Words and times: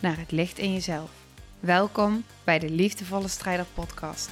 naar 0.00 0.18
het 0.18 0.30
licht 0.30 0.58
in 0.58 0.72
jezelf. 0.72 1.10
Welkom 1.60 2.24
bij 2.44 2.58
de 2.58 2.70
Liefdevolle 2.70 3.28
Strijder 3.28 3.66
Podcast. 3.74 4.30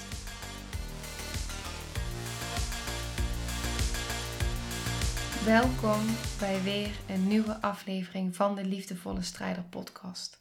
Welkom 5.45 6.17
bij 6.39 6.63
weer 6.63 6.91
een 7.09 7.27
nieuwe 7.27 7.61
aflevering 7.61 8.37
van 8.37 8.55
de 8.55 8.65
Liefdevolle 8.65 9.23
Strijder 9.23 9.63
Podcast. 9.63 10.41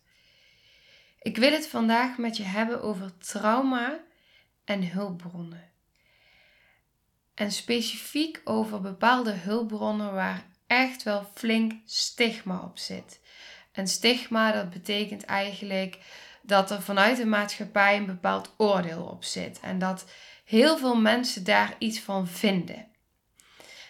Ik 1.22 1.38
wil 1.38 1.52
het 1.52 1.68
vandaag 1.68 2.18
met 2.18 2.38
je 2.38 2.44
hebben 2.44 2.82
over 2.82 3.18
trauma 3.18 4.00
en 4.66 4.92
hulpbronnen. 4.92 5.72
En 7.34 7.52
specifiek 7.52 8.42
over 8.44 8.82
bepaalde 8.82 9.32
hulpbronnen 9.32 10.14
waar 10.14 10.46
echt 10.68 11.04
wel 11.04 11.32
flink 11.34 11.74
stigma 11.86 12.62
op 12.62 12.78
zit. 12.78 13.20
En 13.78 13.88
stigma, 13.88 14.52
dat 14.52 14.70
betekent 14.70 15.26
eigenlijk 15.26 15.98
dat 16.42 16.72
er 16.72 16.82
vanuit 16.82 17.18
de 17.18 17.26
maatschappij 17.26 17.98
een 17.98 18.06
bepaald 18.06 18.54
oordeel 18.58 19.04
op 19.04 19.24
zit. 19.24 19.60
En 19.60 19.80
dat 19.80 20.06
heel 20.46 20.78
veel 20.78 20.96
mensen 20.96 21.44
daar 21.44 21.76
iets 21.78 22.00
van 22.00 22.28
vinden. 22.28 22.88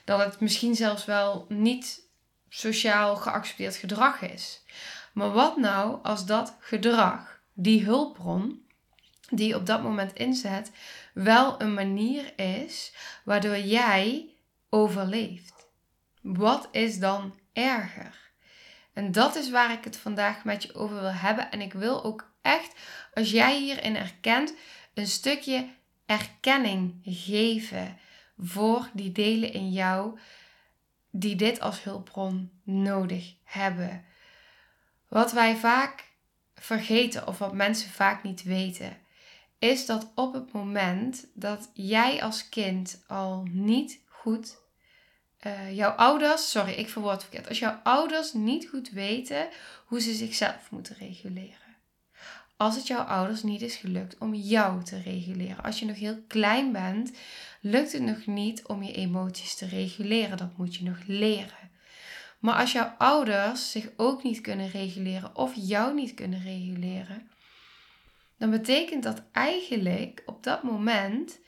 Dat 0.06 0.20
het 0.20 0.40
misschien 0.40 0.76
zelfs 0.76 1.06
wel 1.06 1.46
niet 1.50 2.02
sociaal 2.50 3.16
geaccepteerd 3.16 3.76
gedrag 3.76 4.22
is. 4.22 4.62
Maar 5.14 5.32
wat 5.32 5.58
nou 5.58 6.00
als 6.04 6.26
dat 6.26 6.56
gedrag, 6.60 7.40
die 7.54 7.84
hulpbron, 7.84 8.66
die 9.30 9.48
je 9.48 9.56
op 9.56 9.66
dat 9.66 9.84
moment 9.84 10.14
inzet, 10.14 10.72
wel 11.14 11.62
een 11.62 11.74
manier 11.74 12.40
is 12.40 12.94
waardoor 13.24 13.58
jij 13.58 14.30
overleeft? 14.70 15.54
Wat 16.22 16.68
is 16.72 17.00
dan 17.00 17.40
erger? 17.54 18.27
En 18.98 19.12
dat 19.12 19.36
is 19.36 19.50
waar 19.50 19.72
ik 19.72 19.84
het 19.84 19.98
vandaag 19.98 20.44
met 20.44 20.64
je 20.64 20.74
over 20.74 21.00
wil 21.00 21.14
hebben. 21.14 21.52
En 21.52 21.62
ik 21.62 21.74
wil 21.74 22.04
ook 22.04 22.32
echt, 22.42 22.74
als 23.14 23.32
jij 23.32 23.60
hierin 23.60 23.96
erkent, 23.96 24.54
een 24.94 25.08
stukje 25.08 25.68
erkenning 26.06 27.02
geven 27.04 27.98
voor 28.38 28.90
die 28.94 29.12
delen 29.12 29.54
in 29.54 29.72
jou 29.72 30.20
die 31.12 31.36
dit 31.36 31.60
als 31.60 31.84
hulpbron 31.84 32.52
nodig 32.64 33.36
hebben. 33.44 34.06
Wat 35.08 35.32
wij 35.32 35.56
vaak 35.56 36.04
vergeten 36.56 37.28
of 37.28 37.38
wat 37.38 37.54
mensen 37.54 37.90
vaak 37.90 38.24
niet 38.24 38.44
weten, 38.44 38.98
is 39.60 39.86
dat 39.86 40.12
op 40.16 40.34
het 40.34 40.52
moment 40.52 41.28
dat 41.34 41.70
jij 41.74 42.24
als 42.24 42.50
kind 42.50 43.04
al 43.08 43.48
niet 43.52 44.00
goed 44.06 44.58
uh, 45.46 45.76
jouw 45.76 45.92
ouders, 45.92 46.52
sorry, 46.52 46.72
ik 46.72 46.90
verwoord 46.90 47.22
verkeerd. 47.22 47.48
Als 47.48 47.60
jouw 47.60 47.80
ouders 47.84 48.34
niet 48.34 48.68
goed 48.70 48.90
weten 48.90 49.48
hoe 49.86 50.02
ze 50.02 50.14
zichzelf 50.14 50.72
moeten 50.72 50.96
reguleren. 51.00 51.76
Als 52.58 52.76
het 52.76 52.88
jouw 52.88 53.04
ouders 53.04 53.44
niet 53.44 53.62
is 53.62 53.76
gelukt 53.76 54.18
om 54.18 54.34
jou 54.34 54.84
te 54.84 55.02
reguleren. 55.02 55.64
Als 55.64 55.80
je 55.80 55.86
nog 55.86 55.96
heel 55.96 56.24
klein 56.28 56.72
bent, 56.72 57.12
lukt 57.62 57.92
het 57.92 58.02
nog 58.02 58.26
niet 58.26 58.66
om 58.66 58.84
je 58.84 58.94
emoties 58.94 59.56
te 59.56 59.66
reguleren. 59.66 60.38
Dat 60.38 60.58
moet 60.58 60.76
je 60.76 60.84
nog 60.84 60.98
leren. 61.06 61.72
Maar 62.40 62.56
als 62.56 62.72
jouw 62.72 62.94
ouders 62.98 63.72
zich 63.72 63.90
ook 63.96 64.24
niet 64.24 64.42
kunnen 64.42 64.70
reguleren 64.70 65.36
of 65.36 65.54
jou 65.56 65.94
niet 65.94 66.14
kunnen 66.14 66.44
reguleren, 66.44 67.30
dan 68.38 68.50
betekent 68.50 69.04
dat 69.04 69.24
eigenlijk 69.32 70.24
op 70.26 70.44
dat 70.44 70.64
moment 70.64 71.40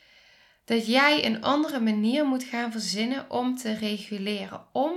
dat 0.70 0.88
jij 0.88 1.26
een 1.26 1.44
andere 1.44 1.80
manier 1.80 2.26
moet 2.26 2.44
gaan 2.44 2.72
verzinnen 2.72 3.30
om 3.30 3.58
te 3.58 3.74
reguleren, 3.74 4.66
om 4.72 4.94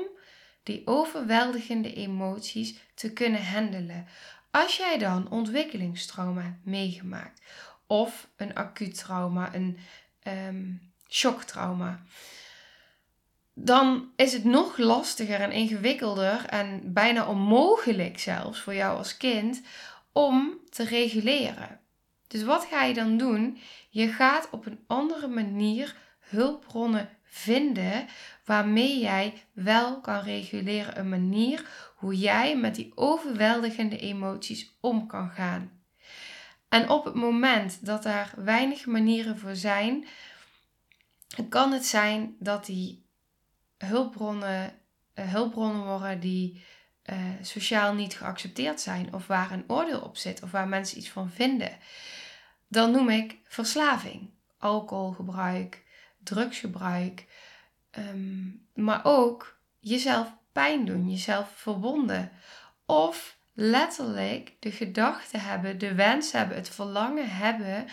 die 0.63 0.83
overweldigende 0.85 1.95
emoties 1.95 2.75
te 2.95 3.13
kunnen 3.13 3.47
handelen. 3.47 4.07
Als 4.51 4.77
jij 4.77 4.99
dan 4.99 5.31
ontwikkelingstrauma 5.31 6.59
meegemaakt 6.65 7.43
of 7.87 8.29
een 8.37 8.55
acuut 8.55 8.99
trauma, 8.99 9.55
een 9.55 9.79
um, 10.49 10.93
shocktrauma, 11.09 12.03
dan 13.55 14.11
is 14.17 14.33
het 14.33 14.45
nog 14.45 14.77
lastiger 14.77 15.41
en 15.41 15.53
ingewikkelder 15.53 16.45
en 16.47 16.93
bijna 16.93 17.27
onmogelijk 17.27 18.19
zelfs 18.19 18.61
voor 18.61 18.75
jou 18.75 18.99
als 18.99 19.17
kind 19.17 19.63
om 20.13 20.59
te 20.71 20.85
reguleren. 20.85 21.81
Dus 22.33 22.43
wat 22.43 22.65
ga 22.65 22.85
je 22.85 22.95
dan 22.95 23.17
doen? 23.17 23.59
Je 23.89 24.09
gaat 24.09 24.49
op 24.51 24.67
een 24.67 24.85
andere 24.87 25.29
manier 25.29 25.97
hulpbronnen 26.19 27.09
vinden 27.25 28.07
waarmee 28.45 29.01
jij 29.01 29.43
wel 29.53 30.01
kan 30.01 30.21
reguleren. 30.21 30.99
Een 30.99 31.09
manier 31.09 31.67
hoe 31.97 32.19
jij 32.19 32.57
met 32.57 32.75
die 32.75 32.93
overweldigende 32.95 33.99
emoties 33.99 34.77
om 34.81 35.07
kan 35.07 35.31
gaan. 35.31 35.71
En 36.69 36.89
op 36.89 37.05
het 37.05 37.15
moment 37.15 37.87
dat 37.87 38.03
daar 38.03 38.33
weinig 38.37 38.87
manieren 38.87 39.39
voor 39.39 39.57
zijn, 39.57 40.07
kan 41.49 41.73
het 41.73 41.87
zijn 41.87 42.37
dat 42.39 42.67
die 42.67 43.07
hulpbronnen, 43.79 44.75
uh, 45.15 45.33
hulpbronnen 45.33 45.85
worden 45.85 46.21
die 46.21 46.65
uh, 47.11 47.17
sociaal 47.43 47.95
niet 47.95 48.15
geaccepteerd 48.15 48.81
zijn, 48.81 49.15
of 49.15 49.27
waar 49.27 49.51
een 49.51 49.65
oordeel 49.67 50.01
op 50.01 50.17
zit, 50.17 50.43
of 50.43 50.51
waar 50.51 50.69
mensen 50.69 50.99
iets 50.99 51.11
van 51.11 51.31
vinden 51.31 51.79
dan 52.73 52.91
noem 52.91 53.09
ik 53.09 53.39
verslaving. 53.45 54.31
Alcoholgebruik, 54.59 55.83
drugsgebruik, 56.23 57.27
ehm, 57.91 58.49
maar 58.75 59.01
ook 59.05 59.59
jezelf 59.81 60.35
pijn 60.53 60.85
doen, 60.85 61.11
jezelf 61.11 61.53
verwonden. 61.55 62.31
Of 62.87 63.37
letterlijk 63.53 64.57
de 64.59 64.71
gedachte 64.71 65.39
hebben, 65.39 65.79
de 65.79 65.95
wens 65.95 66.33
hebben, 66.33 66.57
het 66.57 66.69
verlangen 66.69 67.31
hebben 67.31 67.87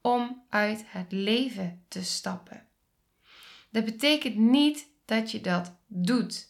om 0.00 0.44
uit 0.48 0.84
het 0.86 1.12
leven 1.12 1.84
te 1.88 2.04
stappen. 2.04 2.66
Dat 3.70 3.84
betekent 3.84 4.36
niet 4.36 4.86
dat 5.04 5.30
je 5.30 5.40
dat 5.40 5.74
doet 5.86 6.48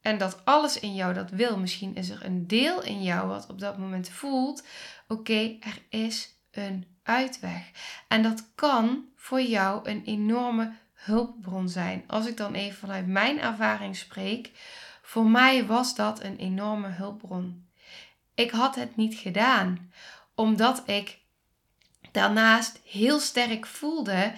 en 0.00 0.18
dat 0.18 0.44
alles 0.44 0.80
in 0.80 0.94
jou 0.94 1.14
dat 1.14 1.30
wil. 1.30 1.58
Misschien 1.58 1.94
is 1.96 2.08
er 2.08 2.24
een 2.24 2.46
deel 2.46 2.82
in 2.82 3.02
jou 3.02 3.28
wat 3.28 3.50
op 3.50 3.60
dat 3.60 3.78
moment 3.78 4.08
voelt: 4.08 4.64
oké, 5.08 5.56
er 5.60 5.78
is 5.88 6.33
een 6.56 6.86
uitweg. 7.02 7.70
En 8.08 8.22
dat 8.22 8.48
kan 8.54 9.04
voor 9.16 9.42
jou 9.42 9.88
een 9.88 10.04
enorme 10.04 10.72
hulpbron 10.92 11.68
zijn. 11.68 12.04
Als 12.06 12.26
ik 12.26 12.36
dan 12.36 12.54
even 12.54 12.78
vanuit 12.78 13.06
mijn 13.06 13.40
ervaring 13.40 13.96
spreek, 13.96 14.50
voor 15.02 15.26
mij 15.26 15.66
was 15.66 15.94
dat 15.94 16.22
een 16.22 16.36
enorme 16.36 16.88
hulpbron. 16.88 17.68
Ik 18.34 18.50
had 18.50 18.74
het 18.74 18.96
niet 18.96 19.14
gedaan, 19.14 19.92
omdat 20.34 20.82
ik 20.86 21.18
daarnaast 22.12 22.80
heel 22.84 23.20
sterk 23.20 23.66
voelde: 23.66 24.32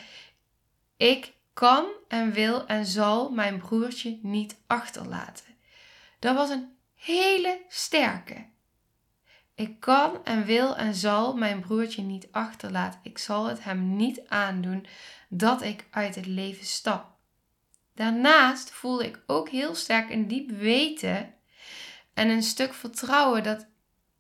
ik 0.97 1.33
kan 1.53 1.87
en 2.09 2.33
wil 2.33 2.67
en 2.67 2.87
zal 2.87 3.31
mijn 3.31 3.59
broertje 3.59 4.19
niet 4.23 4.57
achterlaten. 4.67 5.45
Dat 6.19 6.35
was 6.35 6.51
een 6.51 6.77
hele 6.95 7.61
sterke. 7.69 8.47
Ik 9.57 9.81
kan 9.81 10.25
en 10.25 10.45
wil 10.45 10.77
en 10.77 10.95
zal 10.95 11.37
mijn 11.37 11.61
broertje 11.61 12.03
niet 12.03 12.29
achterlaten. 12.31 13.01
Ik 13.03 13.19
zal 13.19 13.47
het 13.47 13.65
hem 13.65 13.97
niet 13.97 14.21
aandoen 14.29 14.87
dat 15.29 15.63
ik 15.63 15.87
uit 15.91 16.15
het 16.15 16.27
leven 16.27 16.67
stap. 16.67 17.15
Daarnaast 17.95 18.71
voelde 18.71 19.07
ik 19.07 19.23
ook 19.27 19.49
heel 19.49 19.75
sterk 19.75 20.11
een 20.11 20.29
diep 20.29 20.51
weten 20.51 21.35
en 22.15 22.29
een 22.29 22.43
stuk 22.43 22.75
vertrouwen 22.75 23.43
dat 23.43 23.67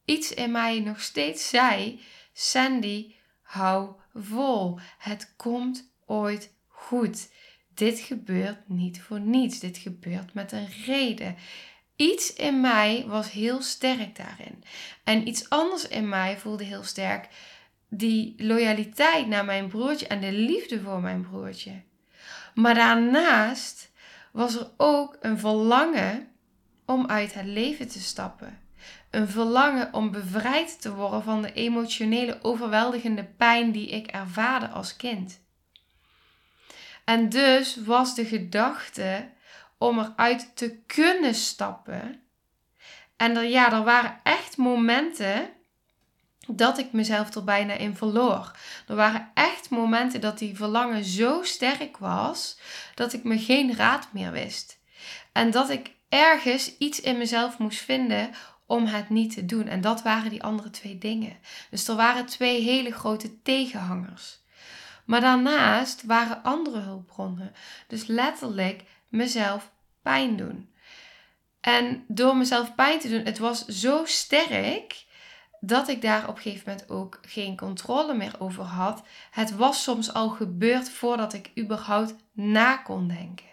iets 0.05 0.35
in 0.35 0.51
mij 0.51 0.81
nog 0.81 1.01
steeds 1.01 1.49
zei: 1.49 2.01
Sandy, 2.33 3.15
hou 3.43 3.91
vol. 4.15 4.79
Het 4.99 5.35
komt 5.37 5.93
ooit 6.07 6.53
goed. 6.67 7.31
Dit 7.75 7.99
gebeurt 7.99 8.69
niet 8.69 9.03
voor 9.03 9.21
niets. 9.21 9.59
Dit 9.61 9.79
gebeurt 9.79 10.35
met 10.35 10.53
een 10.53 10.69
reden. 10.87 11.37
Iets 11.97 12.33
in 12.33 12.61
mij 12.61 13.05
was 13.07 13.31
heel 13.31 13.63
sterk 13.63 14.17
daarin. 14.17 14.65
En 15.05 15.29
iets 15.29 15.51
anders 15.51 15.89
in 15.89 16.09
mij 16.09 16.39
voelde 16.39 16.65
heel 16.65 16.83
sterk 16.83 17.29
die 17.89 18.35
loyaliteit 18.37 19.27
naar 19.27 19.45
mijn 19.45 19.69
broertje 19.69 20.07
en 20.07 20.21
de 20.21 20.33
liefde 20.33 20.81
voor 20.81 21.01
mijn 21.01 21.23
broertje. 21.31 21.83
Maar 22.55 22.75
daarnaast 22.75 23.91
was 24.33 24.55
er 24.55 24.71
ook 24.77 25.17
een 25.21 25.39
verlangen 25.39 26.29
om 26.87 27.07
uit 27.07 27.35
het 27.35 27.47
leven 27.47 27.89
te 27.89 28.01
stappen. 28.01 28.59
Een 29.11 29.29
verlangen 29.29 29.93
om 29.93 30.11
bevrijd 30.11 30.81
te 30.81 30.95
worden 30.95 31.23
van 31.23 31.43
de 31.43 31.53
emotionele 31.53 32.39
overweldigende 32.43 33.25
pijn 33.25 33.73
die 33.73 33.89
ik 33.89 34.07
ervaarde 34.07 34.69
als 34.69 34.97
kind. 34.97 35.41
En 37.05 37.29
dus 37.29 37.77
was 37.77 38.15
de 38.15 38.25
gedachte 38.25 39.29
om 39.79 39.99
eruit 39.99 40.57
te 40.57 40.83
kunnen 40.87 41.35
stappen. 41.35 42.21
En 43.17 43.37
er, 43.37 43.45
ja, 43.45 43.73
er 43.73 43.85
waren 43.85 44.21
echt 44.23 44.57
momenten 44.57 45.51
dat 46.47 46.79
ik 46.79 46.93
mezelf 46.93 47.35
er 47.35 47.45
bijna 47.45 47.73
in 47.73 47.97
verloor. 47.97 48.57
Er 48.89 48.95
waren 48.95 49.31
echt 49.35 49.71
momenten 49.71 50.21
dat 50.21 50.39
die 50.39 50.57
verlangen 50.57 51.05
zo 51.05 51.43
sterk 51.43 51.97
was 51.97 52.59
dat 52.95 53.13
ik 53.13 53.25
me 53.25 53.39
geen 53.39 53.77
raad 53.77 54.09
meer 54.13 54.33
wist. 54.33 54.79
En 55.33 55.51
dat 55.51 55.71
ik 55.71 55.91
ergens 56.09 56.77
iets 56.79 57.01
in 57.01 57.19
mezelf 57.19 57.59
moest 57.59 57.81
vinden 57.81 58.31
om 58.67 58.87
het 58.87 59.09
niet 59.09 59.35
te 59.35 59.47
doen. 59.47 59.69
En 59.69 59.81
dat 59.81 60.03
waren 60.03 60.31
die 60.31 60.43
andere 60.43 60.71
twee 60.71 60.99
dingen. 60.99 61.37
Dus 61.71 61.89
er 61.89 61.97
waren 61.97 62.27
twee 62.27 62.63
hele 62.63 62.93
grote 62.93 63.43
tegenhangers. 63.43 64.39
Maar 65.05 65.21
daarnaast 65.21 66.03
waren 66.05 66.43
andere 66.43 66.79
hulpbronnen. 66.79 67.53
Dus 67.87 68.07
letterlijk 68.07 68.83
mezelf 69.17 69.73
pijn 70.03 70.37
doen. 70.37 70.71
En 71.61 72.05
door 72.09 72.37
mezelf 72.37 72.75
pijn 72.75 72.99
te 72.99 73.09
doen, 73.09 73.25
het 73.25 73.39
was 73.39 73.67
zo 73.67 74.05
sterk 74.05 75.05
dat 75.61 75.89
ik 75.89 76.03
daar 76.03 76.29
op 76.29 76.37
een 76.37 76.43
gegeven 76.43 76.71
moment 76.71 76.91
ook 76.91 77.21
geen 77.23 77.57
controle 77.57 78.15
meer 78.15 78.35
over 78.39 78.65
had. 78.65 79.03
Het 79.31 79.57
was 79.57 79.83
soms 79.83 80.13
al 80.13 80.29
gebeurd 80.29 80.91
voordat 80.91 81.33
ik 81.33 81.51
überhaupt 81.59 82.15
na 82.33 82.77
kon 82.77 83.09
denken. 83.09 83.47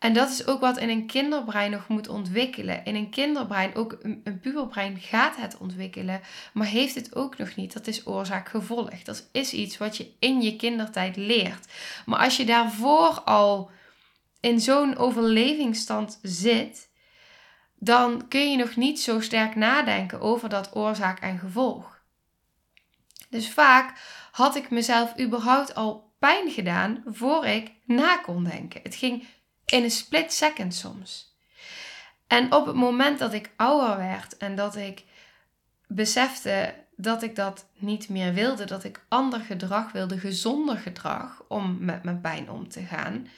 En 0.00 0.12
dat 0.12 0.30
is 0.30 0.46
ook 0.46 0.60
wat 0.60 0.78
in 0.78 0.88
een 0.88 1.06
kinderbrein 1.06 1.70
nog 1.70 1.88
moet 1.88 2.08
ontwikkelen. 2.08 2.84
In 2.84 2.94
een 2.94 3.10
kinderbrein, 3.10 3.74
ook 3.74 3.98
een, 4.02 4.38
puberbrein 4.42 4.98
gaat 4.98 5.36
het 5.36 5.58
ontwikkelen, 5.58 6.20
maar 6.52 6.66
heeft 6.66 6.94
het 6.94 7.14
ook 7.14 7.38
nog 7.38 7.56
niet. 7.56 7.72
Dat 7.72 7.86
is 7.86 8.06
oorzaak-gevolg. 8.06 9.02
Dat 9.02 9.28
is 9.32 9.52
iets 9.52 9.78
wat 9.78 9.96
je 9.96 10.10
in 10.18 10.42
je 10.42 10.56
kindertijd 10.56 11.16
leert. 11.16 11.72
Maar 12.06 12.18
als 12.18 12.36
je 12.36 12.44
daarvoor 12.44 13.20
al 13.20 13.70
in 14.40 14.60
zo'n 14.60 14.96
overlevingsstand 14.96 16.18
zit, 16.22 16.88
dan 17.74 18.28
kun 18.28 18.50
je 18.50 18.56
nog 18.56 18.76
niet 18.76 19.00
zo 19.00 19.20
sterk 19.20 19.54
nadenken 19.54 20.20
over 20.20 20.48
dat 20.48 20.76
oorzaak 20.76 21.20
en 21.20 21.38
gevolg. 21.38 22.02
Dus 23.30 23.50
vaak 23.50 23.98
had 24.32 24.56
ik 24.56 24.70
mezelf 24.70 25.18
überhaupt 25.18 25.74
al 25.74 26.12
pijn 26.18 26.50
gedaan 26.50 27.02
voor 27.06 27.46
ik 27.46 27.70
na 27.84 28.16
kon 28.16 28.44
denken. 28.44 28.80
Het 28.82 28.94
ging 28.94 29.26
in 29.70 29.82
een 29.82 29.90
split 29.90 30.32
second 30.32 30.74
soms. 30.74 31.34
En 32.26 32.52
op 32.52 32.66
het 32.66 32.76
moment 32.76 33.18
dat 33.18 33.32
ik 33.32 33.50
ouder 33.56 33.96
werd 33.96 34.36
en 34.36 34.56
dat 34.56 34.76
ik 34.76 35.04
besefte 35.86 36.74
dat 36.96 37.22
ik 37.22 37.36
dat 37.36 37.66
niet 37.74 38.08
meer 38.08 38.34
wilde, 38.34 38.64
dat 38.64 38.84
ik 38.84 39.04
ander 39.08 39.40
gedrag 39.40 39.92
wilde, 39.92 40.18
gezonder 40.18 40.76
gedrag 40.76 41.42
om 41.48 41.76
met 41.80 42.02
mijn 42.02 42.20
pijn 42.20 42.50
om 42.50 42.68
te 42.68 42.82
gaan, 42.82 43.28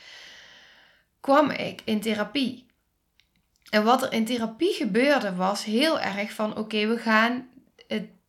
kwam 1.20 1.50
ik 1.50 1.80
in 1.84 2.00
therapie. 2.00 2.66
En 3.70 3.84
wat 3.84 4.02
er 4.02 4.12
in 4.12 4.24
therapie 4.24 4.72
gebeurde 4.74 5.34
was 5.34 5.64
heel 5.64 6.00
erg 6.00 6.32
van 6.32 6.56
oké, 6.56 6.86
we 6.86 6.98
gaan 6.98 7.48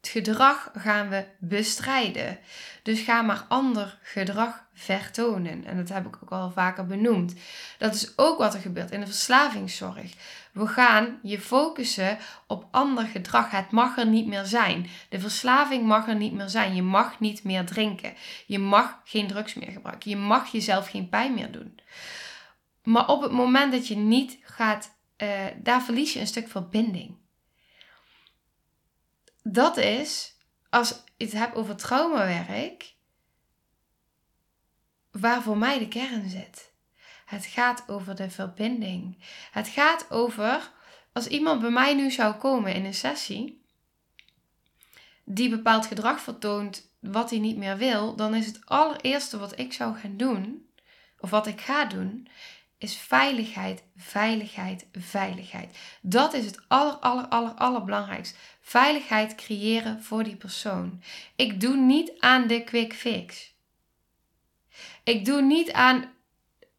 het 0.04 0.12
gedrag 0.12 0.70
gaan 0.74 1.10
we 1.10 1.26
bestrijden. 1.40 2.40
Dus 2.82 3.00
ga 3.00 3.22
maar 3.22 3.46
ander 3.48 4.00
gedrag 4.02 4.64
vertonen. 4.74 5.66
En 5.66 5.78
dat 5.78 5.90
heb 5.90 6.06
ik 6.06 6.18
ook 6.24 6.30
al 6.30 6.52
vaker 6.52 6.86
benoemd. 6.86 7.34
Dat 7.78 7.94
is 7.94 8.18
ook 8.18 8.38
wat 8.38 8.54
er 8.54 8.60
gebeurt 8.60 8.92
in 8.92 9.00
de 9.00 9.06
verslavingszorg. 9.06 10.14
We 10.54 10.68
gaan 10.68 11.20
je 11.22 11.40
focussen 11.40 12.18
op 12.48 12.68
ander 12.72 13.06
gedrag. 13.06 13.52
Het 13.52 13.72
mag 13.72 13.98
er 13.98 14.08
niet 14.08 14.28
meer 14.28 14.46
zijn. 14.46 14.88
De 15.10 15.20
verslaving 15.20 15.86
mag 15.86 16.08
er 16.08 16.16
niet 16.16 16.34
meer 16.34 16.50
zijn. 16.50 16.76
Je 16.76 16.82
mag 16.82 17.20
niet 17.20 17.44
meer 17.44 17.66
drinken. 17.66 18.14
Je 18.46 18.60
mag 18.60 19.00
geen 19.06 19.28
drugs 19.28 19.54
meer 19.54 19.72
gebruiken. 19.72 20.10
Je 20.10 20.18
mag 20.18 20.52
jezelf 20.52 20.90
geen 20.90 21.10
pijn 21.10 21.34
meer 21.34 21.52
doen. 21.52 21.80
Maar 22.84 23.08
op 23.08 23.22
het 23.22 23.32
moment 23.32 23.72
dat 23.72 23.88
je 23.88 23.96
niet 23.96 24.38
gaat, 24.42 24.98
uh, 25.18 25.30
daar 25.58 25.82
verlies 25.82 26.14
je 26.14 26.20
een 26.20 26.28
stuk 26.28 26.48
verbinding. 26.48 27.22
Dat 29.44 29.78
is, 29.78 30.38
als 30.69 30.92
ik 30.92 30.98
het 31.18 31.31
heb 31.31 31.54
over 31.54 31.75
traumawerk, 31.75 32.95
waar 35.12 35.42
voor 35.42 35.57
mij 35.57 35.80
de 35.80 35.88
kern 35.88 36.30
zit. 36.30 36.72
Het 37.25 37.45
gaat 37.45 37.84
over 37.88 38.16
de 38.16 38.30
verbinding. 38.30 39.24
Het 39.51 39.68
gaat 39.68 40.12
over, 40.12 40.72
als 41.13 41.28
iemand 41.28 41.62
bij 41.62 41.69
mij 41.69 41.94
nu 41.94 42.12
zou 42.12 42.36
komen 42.36 42.74
in 42.74 42.86
een 42.86 42.94
sessie, 42.94 43.62
die 45.24 45.50
bepaald 45.50 45.86
gedrag 45.86 46.22
vertoont 46.22 46.92
wat 47.00 47.30
hij 47.30 47.40
niet 47.40 47.57
meer 47.57 47.78
wil, 47.78 48.16
dan 48.16 48.36
is 48.36 48.45
het 48.45 48.66
allereerste 48.66 49.38
wat 49.38 49.60
ik 49.60 49.74
zou 49.74 49.98
gaan 49.98 50.18
doen, 50.18 50.69
of 51.19 51.30
wat 51.30 51.48
ik 51.48 51.62
ga 51.62 51.86
doen, 51.86 52.28
is 52.83 52.97
veiligheid, 52.97 53.83
veiligheid, 53.97 54.85
veiligheid. 54.91 55.77
Dat 56.01 56.33
is 56.33 56.45
het 56.45 56.59
aller, 56.68 56.94
aller, 56.94 57.27
aller, 57.27 57.51
allerbelangrijkste. 57.51 58.38
Veiligheid 58.62 59.35
creëren 59.35 60.03
voor 60.03 60.24
die 60.24 60.35
persoon. 60.35 61.01
Ik 61.35 61.62
doe 61.62 61.75
niet 61.75 62.12
aan 62.19 62.47
de 62.47 62.63
quick 62.63 62.94
fix. 62.94 63.53
Ik 65.03 65.25
doe 65.25 65.41
niet 65.41 65.71
aan 65.71 66.06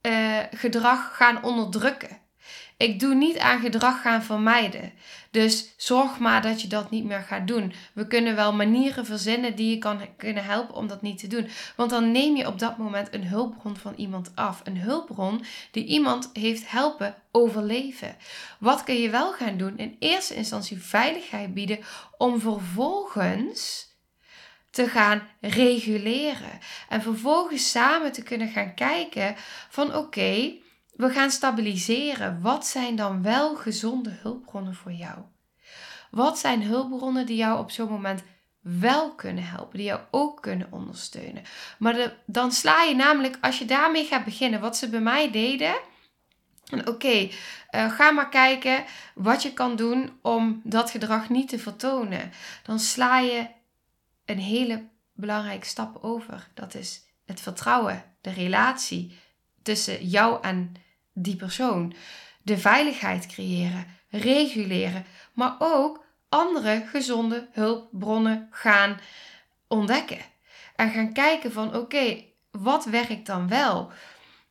uh, 0.02 0.38
gedrag 0.50 1.16
gaan 1.16 1.44
onderdrukken. 1.44 2.18
Ik 2.76 3.00
doe 3.00 3.14
niet 3.14 3.38
aan 3.38 3.60
gedrag 3.60 4.00
gaan 4.00 4.22
vermijden. 4.22 4.92
Dus 5.30 5.74
zorg 5.76 6.18
maar 6.18 6.42
dat 6.42 6.62
je 6.62 6.68
dat 6.68 6.90
niet 6.90 7.04
meer 7.04 7.20
gaat 7.20 7.46
doen. 7.46 7.72
We 7.92 8.06
kunnen 8.06 8.36
wel 8.36 8.52
manieren 8.52 9.06
verzinnen 9.06 9.56
die 9.56 9.70
je 9.70 9.78
kan 9.78 10.00
kunnen 10.16 10.44
helpen 10.44 10.74
om 10.74 10.86
dat 10.86 11.02
niet 11.02 11.18
te 11.18 11.26
doen. 11.26 11.48
Want 11.76 11.90
dan 11.90 12.12
neem 12.12 12.36
je 12.36 12.46
op 12.46 12.58
dat 12.58 12.78
moment 12.78 13.14
een 13.14 13.26
hulpbron 13.26 13.76
van 13.76 13.94
iemand 13.96 14.32
af. 14.34 14.60
Een 14.64 14.78
hulpbron 14.78 15.44
die 15.70 15.84
iemand 15.84 16.30
heeft 16.32 16.70
helpen 16.70 17.14
overleven. 17.32 18.16
Wat 18.58 18.84
kun 18.84 19.00
je 19.00 19.10
wel 19.10 19.32
gaan 19.32 19.56
doen? 19.56 19.78
In 19.78 19.96
eerste 19.98 20.34
instantie 20.34 20.82
veiligheid 20.82 21.54
bieden 21.54 21.78
om 22.18 22.40
vervolgens 22.40 23.92
te 24.70 24.88
gaan 24.88 25.28
reguleren. 25.40 26.58
En 26.88 27.02
vervolgens 27.02 27.70
samen 27.70 28.12
te 28.12 28.22
kunnen 28.22 28.48
gaan 28.48 28.74
kijken 28.74 29.34
van 29.68 29.96
oké, 29.96 30.62
we 30.96 31.10
gaan 31.10 31.30
stabiliseren. 31.30 32.40
Wat 32.40 32.66
zijn 32.66 32.96
dan 32.96 33.22
wel 33.22 33.56
gezonde 33.56 34.10
hulpbronnen 34.10 34.74
voor 34.74 34.92
jou? 34.92 35.18
Wat 36.10 36.38
zijn 36.38 36.62
hulpbronnen 36.62 37.26
die 37.26 37.36
jou 37.36 37.58
op 37.58 37.70
zo'n 37.70 37.88
moment 37.88 38.22
wel 38.60 39.14
kunnen 39.14 39.44
helpen, 39.44 39.76
die 39.76 39.86
jou 39.86 40.00
ook 40.10 40.42
kunnen 40.42 40.66
ondersteunen? 40.70 41.42
Maar 41.78 42.14
dan 42.26 42.52
sla 42.52 42.82
je 42.82 42.94
namelijk, 42.94 43.38
als 43.40 43.58
je 43.58 43.64
daarmee 43.64 44.04
gaat 44.04 44.24
beginnen, 44.24 44.60
wat 44.60 44.76
ze 44.76 44.88
bij 44.88 45.00
mij 45.00 45.30
deden. 45.30 45.74
Oké, 46.84 47.28
eh, 47.70 47.90
ga 47.90 48.10
maar 48.10 48.28
kijken 48.28 48.84
wat 49.14 49.42
je 49.42 49.52
kan 49.52 49.76
doen 49.76 50.18
om 50.22 50.60
dat 50.64 50.90
gedrag 50.90 51.28
niet 51.28 51.48
te 51.48 51.58
vertonen. 51.58 52.32
Dan 52.62 52.78
sla 52.78 53.18
je 53.18 53.46
een 54.24 54.38
hele 54.38 54.88
belangrijke 55.12 55.66
stap 55.66 56.04
over. 56.04 56.48
Dat 56.54 56.74
is 56.74 57.02
het 57.24 57.40
vertrouwen, 57.40 58.04
de 58.20 58.30
relatie 58.30 59.18
tussen 59.62 60.06
jou 60.06 60.42
en 60.42 60.74
die 61.14 61.36
persoon. 61.36 61.94
De 62.42 62.58
veiligheid 62.58 63.26
creëren, 63.26 63.86
reguleren, 64.10 65.04
maar 65.32 65.56
ook 65.58 66.04
andere 66.28 66.84
gezonde 66.86 67.48
hulpbronnen 67.52 68.48
gaan 68.50 69.00
ontdekken. 69.68 70.18
En 70.76 70.90
gaan 70.90 71.12
kijken 71.12 71.52
van 71.52 71.76
oké, 71.76 72.24
wat 72.50 72.84
werkt 72.84 73.26
dan 73.26 73.48
wel? 73.48 73.92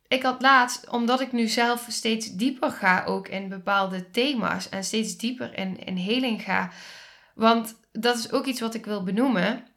Ik 0.07 0.23
had 0.23 0.41
laatst, 0.41 0.89
omdat 0.89 1.21
ik 1.21 1.31
nu 1.31 1.47
zelf 1.47 1.85
steeds 1.87 2.31
dieper 2.31 2.71
ga 2.71 3.03
ook 3.03 3.27
in 3.27 3.49
bepaalde 3.49 4.09
thema's 4.11 4.69
en 4.69 4.83
steeds 4.83 5.17
dieper 5.17 5.57
in, 5.57 5.85
in 5.85 5.95
heling 5.95 6.41
ga. 6.41 6.71
Want 7.35 7.75
dat 7.91 8.17
is 8.17 8.31
ook 8.31 8.45
iets 8.45 8.59
wat 8.59 8.73
ik 8.73 8.85
wil 8.85 9.03
benoemen. 9.03 9.67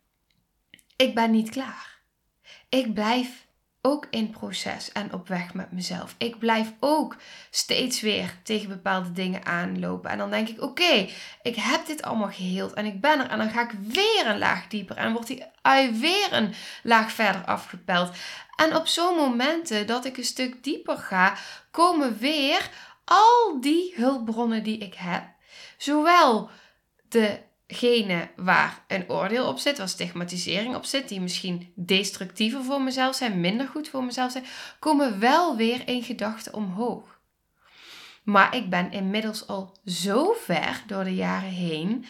Ik 0.97 1.15
ben 1.15 1.31
niet 1.31 1.51
klaar. 1.51 1.99
Ik 2.69 2.95
blijf 2.95 3.46
ook 3.87 4.07
in 4.11 4.31
proces 4.31 4.93
en 4.93 5.13
op 5.13 5.29
weg 5.29 5.55
met 5.55 5.73
mezelf. 5.73 6.15
Ik 6.19 6.39
blijf 6.39 6.73
ook 6.81 7.17
steeds 7.51 8.01
weer 8.01 8.35
tegen 8.43 8.69
bepaalde 8.69 9.13
dingen 9.13 9.45
aanlopen. 9.45 10.11
En 10.11 10.19
dan 10.19 10.31
denk 10.31 10.49
ik: 10.49 10.63
oké, 10.63 11.09
ik 11.43 11.57
heb 11.57 11.87
dit 11.87 12.03
allemaal 12.03 12.31
geheeld 12.31 12.73
en 12.73 12.85
ik 12.87 13.01
ben 13.01 13.21
er. 13.21 13.31
En 13.31 13.39
dan 13.39 13.51
ga 13.51 13.63
ik 13.63 13.73
weer 13.83 14.27
een 14.27 14.39
laag 14.39 14.67
dieper 14.67 14.97
en 14.97 15.13
wordt 15.13 15.27
die 15.27 15.45
ui 15.63 15.99
weer 15.99 16.33
een 16.33 16.55
laag 16.83 17.13
verder 17.13 17.45
afgepeld. 17.45 18.11
En 18.57 18.77
op 18.77 18.87
zo'n 18.87 19.17
momenten 19.17 19.87
dat 19.87 20.05
ik 20.05 20.17
een 20.17 20.25
stuk 20.25 20.65
dieper 20.65 20.99
ga, 20.99 21.37
komen 21.71 22.19
weer 22.19 22.71
al 23.05 23.61
die 23.61 23.93
hulpbronnen 23.97 24.63
die 24.63 24.79
ik 24.79 24.95
heb. 24.95 25.25
Zowel 25.77 26.51
de 27.09 27.46
gene 27.67 28.29
waar 28.37 28.85
een 28.89 29.11
oordeel 29.11 29.47
op 29.47 29.59
zit, 29.59 29.79
waar 29.79 29.89
stigmatisering 29.89 30.75
op 30.75 30.85
zit, 30.85 31.09
die 31.09 31.21
misschien 31.21 31.73
destructiever 31.75 32.65
voor 32.65 32.83
mezelf 32.83 33.15
zijn, 33.15 33.41
minder 33.41 33.69
goed 33.69 33.89
voor 33.89 34.05
mezelf 34.05 34.33
zijn, 34.33 34.45
komen 34.79 35.19
wel 35.19 35.57
weer 35.57 35.89
in 35.89 36.03
gedachten 36.03 36.55
omhoog. 36.55 37.19
Maar 38.25 38.57
ik 38.57 38.71
ben 38.71 38.93
inmiddels 38.93 39.47
al 39.47 39.77
zo 39.85 40.33
ver 40.33 40.83
door 40.87 41.05
de 41.05 41.15
jaren 41.15 41.51
heen 41.51 42.05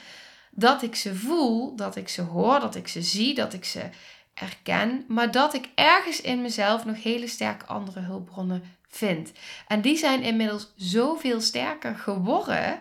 dat 0.50 0.82
ik 0.82 0.94
ze 0.94 1.14
voel, 1.14 1.76
dat 1.76 1.96
ik 1.96 2.08
ze 2.08 2.22
hoor, 2.22 2.60
dat 2.60 2.74
ik 2.74 2.88
ze 2.88 3.02
zie, 3.02 3.34
dat 3.34 3.52
ik 3.52 3.64
ze 3.64 3.88
erken, 4.34 5.04
maar 5.08 5.30
dat 5.30 5.54
ik 5.54 5.68
ergens 5.74 6.20
in 6.20 6.42
mezelf 6.42 6.84
nog 6.84 7.02
hele 7.02 7.26
sterke 7.26 7.66
andere 7.66 8.00
hulpbronnen 8.00 8.62
vind. 8.88 9.32
En 9.66 9.80
die 9.80 9.96
zijn 9.96 10.22
inmiddels 10.22 10.72
zoveel 10.76 11.40
sterker 11.40 11.94
geworden 11.94 12.80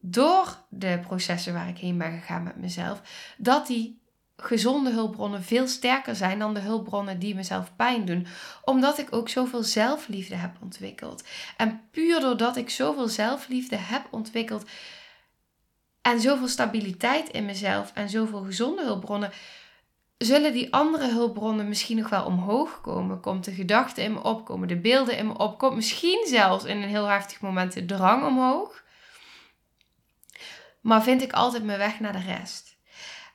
door 0.00 0.56
de 0.68 0.98
processen 1.06 1.52
waar 1.52 1.68
ik 1.68 1.78
heen 1.78 1.98
ben 1.98 2.12
gegaan 2.12 2.42
met 2.42 2.56
mezelf, 2.56 3.00
dat 3.36 3.66
die 3.66 4.00
gezonde 4.36 4.90
hulpbronnen 4.90 5.42
veel 5.42 5.66
sterker 5.66 6.16
zijn 6.16 6.38
dan 6.38 6.54
de 6.54 6.60
hulpbronnen 6.60 7.18
die 7.18 7.34
mezelf 7.34 7.76
pijn 7.76 8.04
doen. 8.04 8.26
Omdat 8.64 8.98
ik 8.98 9.12
ook 9.12 9.28
zoveel 9.28 9.62
zelfliefde 9.62 10.34
heb 10.34 10.56
ontwikkeld. 10.60 11.24
En 11.56 11.80
puur 11.90 12.20
doordat 12.20 12.56
ik 12.56 12.70
zoveel 12.70 13.08
zelfliefde 13.08 13.76
heb 13.76 14.06
ontwikkeld 14.10 14.68
en 16.02 16.20
zoveel 16.20 16.48
stabiliteit 16.48 17.28
in 17.28 17.44
mezelf 17.44 17.90
en 17.94 18.08
zoveel 18.08 18.42
gezonde 18.42 18.84
hulpbronnen, 18.84 19.32
zullen 20.18 20.52
die 20.52 20.72
andere 20.72 21.08
hulpbronnen 21.08 21.68
misschien 21.68 21.96
nog 21.96 22.08
wel 22.08 22.24
omhoog 22.24 22.80
komen. 22.80 23.20
Komt 23.20 23.44
de 23.44 23.52
gedachte 23.52 24.02
in 24.02 24.12
me 24.12 24.22
op, 24.22 24.44
komen 24.44 24.68
de 24.68 24.80
beelden 24.80 25.16
in 25.16 25.26
me 25.26 25.38
op, 25.38 25.58
komt 25.58 25.74
misschien 25.74 26.26
zelfs 26.26 26.64
in 26.64 26.82
een 26.82 26.88
heel 26.88 27.06
heftig 27.06 27.40
moment 27.40 27.72
de 27.72 27.84
drang 27.84 28.26
omhoog. 28.26 28.86
Maar 30.88 31.02
vind 31.02 31.22
ik 31.22 31.32
altijd 31.32 31.64
mijn 31.64 31.78
weg 31.78 32.00
naar 32.00 32.12
de 32.12 32.36
rest. 32.38 32.76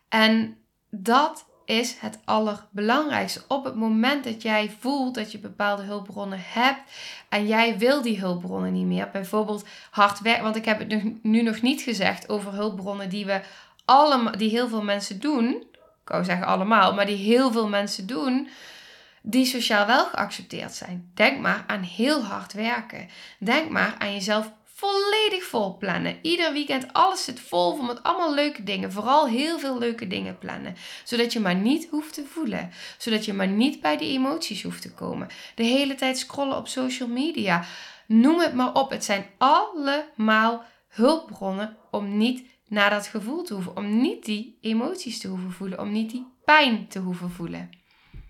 En 0.10 0.58
dat 0.90 1.46
is 1.66 1.96
het 2.00 2.20
allerbelangrijkste. 2.26 3.44
Op 3.48 3.64
het 3.64 3.76
moment 3.76 4.24
dat 4.24 4.42
jij 4.42 4.76
voelt 4.80 5.16
dat 5.16 5.32
je 5.32 5.38
bepaalde 5.38 5.84
hulpbronnen 5.84 6.40
hebt 6.42 6.92
en 7.30 7.48
jij 7.48 7.78
wil 7.78 8.02
die 8.02 8.20
hulpbronnen 8.20 8.74
niet 8.74 8.86
meer, 8.86 9.10
bijvoorbeeld 9.12 9.66
hard 9.92 10.20
werken, 10.20 10.44
want 10.44 10.56
ik 10.56 10.66
heb 10.66 10.80
het 10.80 11.24
nu 11.24 11.42
nog 11.42 11.62
niet 11.62 11.82
gezegd 11.82 12.30
over 12.30 12.54
hulpbronnen 12.54 13.10
die 13.10 13.26
we 13.26 13.42
allemaal, 13.86 14.38
die 14.38 14.50
heel 14.50 14.68
veel 14.68 14.84
mensen 14.84 15.20
doen. 15.20 15.48
Ik 16.04 16.10
wou 16.10 16.24
zeggen 16.24 16.48
allemaal, 16.48 16.94
maar 16.94 17.06
die 17.06 17.18
heel 17.18 17.52
veel 17.52 17.68
mensen 17.68 18.08
doen, 18.08 18.50
die 19.22 19.46
sociaal 19.46 19.86
wel 19.86 20.06
geaccepteerd 20.06 20.74
zijn. 20.74 21.12
Denk 21.14 21.40
maar 21.40 21.64
aan 21.68 21.82
heel 21.82 22.24
hard 22.24 22.54
werken. 22.54 23.10
Denk 23.40 23.70
maar 23.70 23.96
aan 23.98 24.14
jezelf 24.14 24.52
volledig 24.84 25.44
vol 25.44 25.78
plannen. 25.78 26.18
Ieder 26.22 26.54
weekend 26.54 26.94
alles 26.94 27.24
zit 27.24 27.40
vol 27.40 27.76
van 27.76 27.86
met 27.86 28.04
allemaal 28.04 28.34
leuke 28.34 28.64
dingen. 28.64 28.92
Vooral 28.92 29.28
heel 29.28 29.60
veel 29.60 29.78
leuke 29.78 30.08
dingen 30.08 30.38
plannen. 30.38 30.76
Zodat 31.04 31.34
je 31.34 31.40
maar 31.40 31.56
niet 31.56 31.88
hoeft 31.90 32.14
te 32.14 32.26
voelen. 32.26 32.72
Zodat 32.98 33.26
je 33.26 33.34
maar 33.34 33.48
niet 33.48 33.82
bij 33.82 33.98
die 33.98 34.18
emoties 34.18 34.64
hoeft 34.64 34.82
te 34.82 34.94
komen. 34.94 35.28
De 35.56 35.64
hele 35.64 35.96
tijd 35.96 36.18
scrollen 36.18 36.58
op 36.58 36.68
social 36.68 37.10
media. 37.10 37.66
Noem 38.08 38.40
het 38.40 38.54
maar 38.54 38.74
op. 38.74 38.90
Het 38.90 39.04
zijn 39.04 39.26
allemaal 39.38 40.64
hulpbronnen 40.88 41.78
om 41.92 42.18
niet 42.18 42.48
naar 42.68 42.90
dat 42.90 43.08
gevoel 43.08 43.44
te 43.44 43.54
hoeven. 43.54 43.78
Om 43.78 44.02
niet 44.02 44.26
die 44.26 44.58
emoties 44.62 45.20
te 45.20 45.28
hoeven 45.28 45.52
voelen. 45.52 45.80
Om 45.80 45.92
niet 45.92 46.12
die 46.12 46.28
pijn 46.46 46.88
te 46.88 47.00
hoeven 47.00 47.30
voelen. 47.30 47.83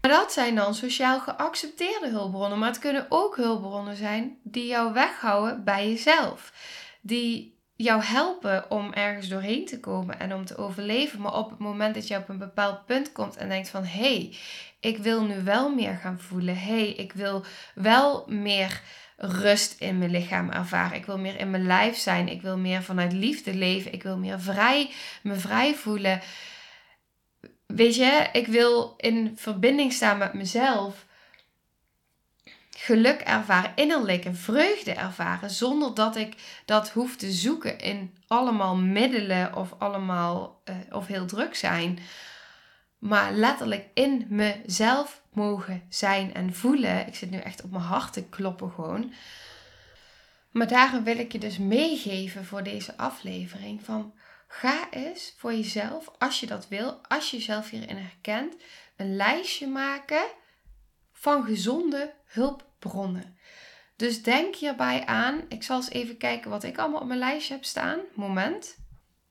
Maar 0.04 0.12
dat 0.12 0.34
zijn 0.34 0.56
dan 0.56 0.76
sociaal 0.76 1.20
geaccepteerde 1.20 2.10
hulpbronnen. 2.10 2.60
Maar 2.60 2.70
het 2.70 2.80
kunnen 2.80 3.06
ook 3.10 3.36
hulpbronnen 3.36 3.96
zijn 3.96 4.38
die 4.44 4.66
jou 4.66 4.94
weghouden 4.94 5.64
bij 5.64 5.90
jezelf. 5.90 6.54
Die 7.02 7.60
jou 7.76 8.04
helpen 8.04 8.72
om 8.72 8.94
ergens 8.94 9.28
doorheen 9.28 9.66
te 9.66 9.80
komen 9.80 10.20
en 10.20 10.34
om 10.34 10.46
te 10.46 10.58
overleven. 10.58 11.22
Maar 11.22 11.34
op 11.34 11.50
het 11.50 11.60
moment 11.60 11.96
dat 11.96 12.08
je 12.08 12.18
op 12.18 12.30
een 12.30 12.38
bepaald 12.38 12.86
punt 12.86 13.12
komt 13.12 13.38
en 13.38 13.50
denkt 13.50 13.70
van... 13.70 13.84
hé, 13.84 14.00
hey, 14.00 14.38
ik 14.80 14.98
wil 14.98 15.24
nu 15.24 15.44
wel 15.44 15.74
meer 15.74 15.96
gaan 15.96 16.20
voelen. 16.20 16.58
Hé, 16.58 16.80
hey, 16.80 16.90
ik 16.90 17.14
wil 17.14 17.44
wel 17.76 18.26
meer 18.28 18.82
rust 19.18 19.82
in 19.82 19.98
mijn 19.98 20.12
lichaam 20.12 20.50
ervaren. 20.50 20.98
Ik 20.98 21.06
wil 21.06 21.18
meer 21.18 21.40
in 21.40 21.50
mijn 21.50 21.66
lijf 21.66 21.98
zijn. 21.98 22.28
Ik 22.28 22.42
wil 22.42 22.58
meer 22.58 22.84
vanuit 22.84 23.14
liefde 23.14 23.54
leven. 23.54 23.94
Ik 23.94 24.04
wil 24.04 24.18
meer 24.18 24.40
vrij, 24.40 24.90
me 25.22 25.36
vrij 25.36 25.76
voelen 25.76 26.22
weet 27.76 27.96
je, 27.96 28.30
ik 28.32 28.48
wil 28.48 28.94
in 28.98 29.34
verbinding 29.36 29.94
staan 29.94 30.18
met 30.18 30.34
mezelf. 30.34 31.06
Geluk 32.70 33.22
ervaren, 33.22 33.72
innerlijke 33.76 34.34
vreugde 34.34 34.94
ervaren, 34.94 35.50
zonder 35.50 35.94
dat 35.94 36.16
ik 36.16 36.62
dat 36.66 36.90
hoef 36.90 37.16
te 37.16 37.32
zoeken 37.32 37.80
in 37.80 38.18
allemaal 38.28 38.76
middelen 38.76 39.56
of 39.56 39.74
allemaal 39.78 40.62
uh, 40.66 40.76
of 40.92 41.08
heel 41.08 41.26
druk 41.26 41.56
zijn. 41.56 42.00
Maar 42.98 43.32
letterlijk 43.32 43.88
in 43.94 44.26
mezelf 44.30 45.22
mogen 45.34 45.84
zijn 45.90 46.34
en 46.34 46.54
voelen. 46.54 47.08
Ik 47.08 47.16
zit 47.16 47.32
nu 47.32 47.38
echt 47.38 47.64
op 47.64 47.72
mijn 47.72 47.84
hart 47.84 48.14
te 48.14 48.24
kloppen 48.24 48.72
gewoon. 48.72 49.14
Maar 50.52 50.68
daarom 50.68 51.04
wil 51.04 51.18
ik 51.18 51.32
je 51.32 51.40
dus 51.40 51.58
meegeven 51.58 52.46
voor 52.46 52.64
deze 52.64 52.98
aflevering 52.98 53.84
van 53.84 54.14
Ga 54.54 54.92
eens 54.92 55.34
voor 55.38 55.54
jezelf, 55.54 56.12
als 56.18 56.40
je 56.40 56.46
dat 56.46 56.68
wil, 56.68 57.08
als 57.08 57.32
je 57.32 57.38
jezelf 57.38 57.70
hierin 57.70 57.98
herkent, 57.98 58.56
een 58.96 59.16
lijstje 59.16 59.68
maken 59.68 60.26
van 61.12 61.44
gezonde 61.44 62.14
hulpbronnen. 62.26 63.38
Dus 63.96 64.24
denk 64.24 64.56
hierbij 64.56 65.06
aan, 65.06 65.46
ik 65.50 65.64
zal 65.64 65.76
eens 65.76 65.90
even 65.90 66.18
kijken 66.18 66.50
wat 66.50 66.64
ik 66.64 66.78
allemaal 66.78 67.02
op 67.02 67.08
mijn 67.08 67.20
lijstje 67.20 67.54
heb 67.54 67.64
staan. 67.64 68.00
Moment. 68.16 68.78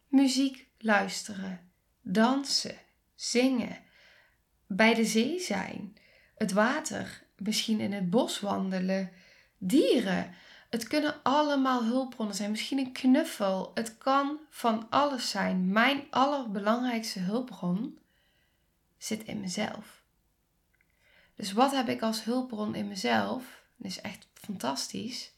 Muziek 0.09 0.69
luisteren, 0.79 1.73
dansen, 2.01 2.77
zingen, 3.15 3.79
bij 4.67 4.95
de 4.95 5.05
zee 5.05 5.41
zijn, 5.41 5.97
het 6.35 6.53
water, 6.53 7.27
misschien 7.37 7.81
in 7.81 7.93
het 7.93 8.11
bos 8.11 8.41
wandelen, 8.41 9.13
dieren. 9.59 10.35
Het 10.73 10.87
kunnen 10.87 11.23
allemaal 11.23 11.85
hulpbronnen 11.85 12.37
zijn. 12.37 12.51
Misschien 12.51 12.79
een 12.79 12.93
knuffel. 12.93 13.71
Het 13.75 13.99
kan 13.99 14.41
van 14.51 14.87
alles 14.91 15.31
zijn. 15.31 15.73
Mijn 15.73 16.07
allerbelangrijkste 16.11 17.19
hulpbron 17.19 17.99
zit 18.99 19.25
in 19.25 19.41
mezelf. 19.41 20.03
Dus 21.35 21.53
wat 21.53 21.73
heb 21.73 21.89
ik 21.89 22.03
als 22.03 22.25
hulpbron 22.25 22.75
in 22.75 22.89
mezelf? 22.89 23.63
Dat 23.77 23.91
is 23.91 24.01
echt 24.01 24.29
fantastisch. 24.35 25.33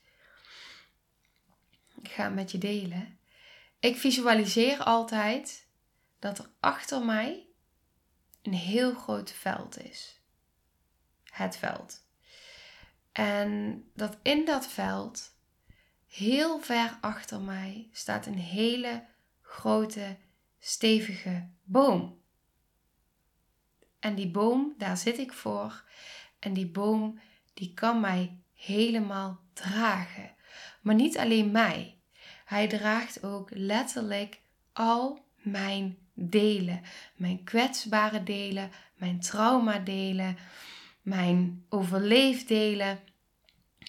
Ik 2.03 2.11
ga 2.11 2.25
het 2.25 2.35
met 2.35 2.51
je 2.51 2.59
delen. 2.59 3.19
Ik 3.79 3.97
visualiseer 3.97 4.83
altijd 4.83 5.67
dat 6.19 6.39
er 6.39 6.51
achter 6.61 7.05
mij 7.05 7.47
een 8.43 8.55
heel 8.55 8.95
groot 8.95 9.31
veld 9.31 9.85
is. 9.85 10.21
Het 11.25 11.57
veld. 11.57 12.04
En 13.15 13.83
dat 13.95 14.19
in 14.23 14.45
dat 14.45 14.67
veld, 14.67 15.33
heel 16.07 16.61
ver 16.61 16.99
achter 17.01 17.41
mij, 17.41 17.89
staat 17.93 18.27
een 18.27 18.39
hele 18.39 19.05
grote, 19.41 20.17
stevige 20.59 21.49
boom. 21.63 22.21
En 24.01 24.15
die 24.15 24.31
boom, 24.31 24.75
daar 24.79 24.97
zit 24.97 25.19
ik 25.19 25.33
voor. 25.33 25.85
En 26.39 26.53
die 26.53 26.67
boom, 26.67 27.21
die 27.55 27.75
kan 27.75 28.01
mij 28.01 28.39
helemaal 28.55 29.41
dragen. 29.53 30.35
Maar 30.81 30.95
niet 30.95 31.19
alleen 31.19 31.51
mij. 31.51 31.99
Hij 32.45 32.69
draagt 32.69 33.25
ook 33.25 33.51
letterlijk 33.53 34.41
al 34.73 35.25
mijn 35.37 35.99
delen. 36.15 36.83
Mijn 37.17 37.45
kwetsbare 37.45 38.23
delen, 38.23 38.71
mijn 38.95 39.21
traumadelen, 39.21 40.37
mijn 41.05 41.65
overleefdelen. 41.69 42.99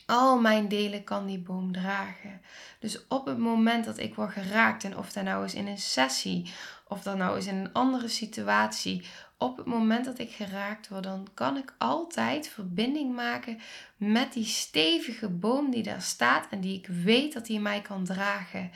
Al 0.06 0.40
mijn 0.40 0.68
delen 0.68 1.04
kan 1.04 1.26
die 1.26 1.40
boom 1.40 1.72
dragen. 1.72 2.42
Dus 2.80 3.08
op 3.08 3.26
het 3.26 3.38
moment 3.38 3.86
dat 3.86 3.98
ik 3.98 4.16
word 4.16 4.32
geraakt, 4.32 4.84
en 4.84 4.98
of 4.98 5.12
dat 5.12 5.24
nou 5.24 5.46
is 5.46 5.54
in 5.54 5.68
een 5.68 5.78
sessie, 5.78 6.54
of 6.88 7.02
dat 7.02 7.18
nou 7.18 7.38
is 7.38 7.46
in 7.46 7.56
een 7.56 7.74
andere 7.74 8.08
situatie, 8.08 9.04
op 9.38 9.58
het 9.58 9.66
moment 9.66 10.06
dat 10.06 10.20
ik 10.20 10.32
geraakt 10.32 10.88
word, 10.88 11.04
dan 11.04 11.28
kan 11.34 11.58
ik 11.58 11.76
altijd 11.78 12.48
verbinding 12.48 13.16
maken 13.16 13.60
met 13.98 14.34
die 14.34 14.46
stevige 14.46 15.30
boom 15.30 15.72
die 15.72 15.84
daar 15.84 16.02
staat 16.02 16.48
en 16.50 16.62
die 16.62 16.78
ik 16.78 16.88
weet 16.88 17.34
dat 17.34 17.46
die 17.46 17.60
mij 17.60 17.82
kan 17.82 18.04
dragen. 18.04 18.72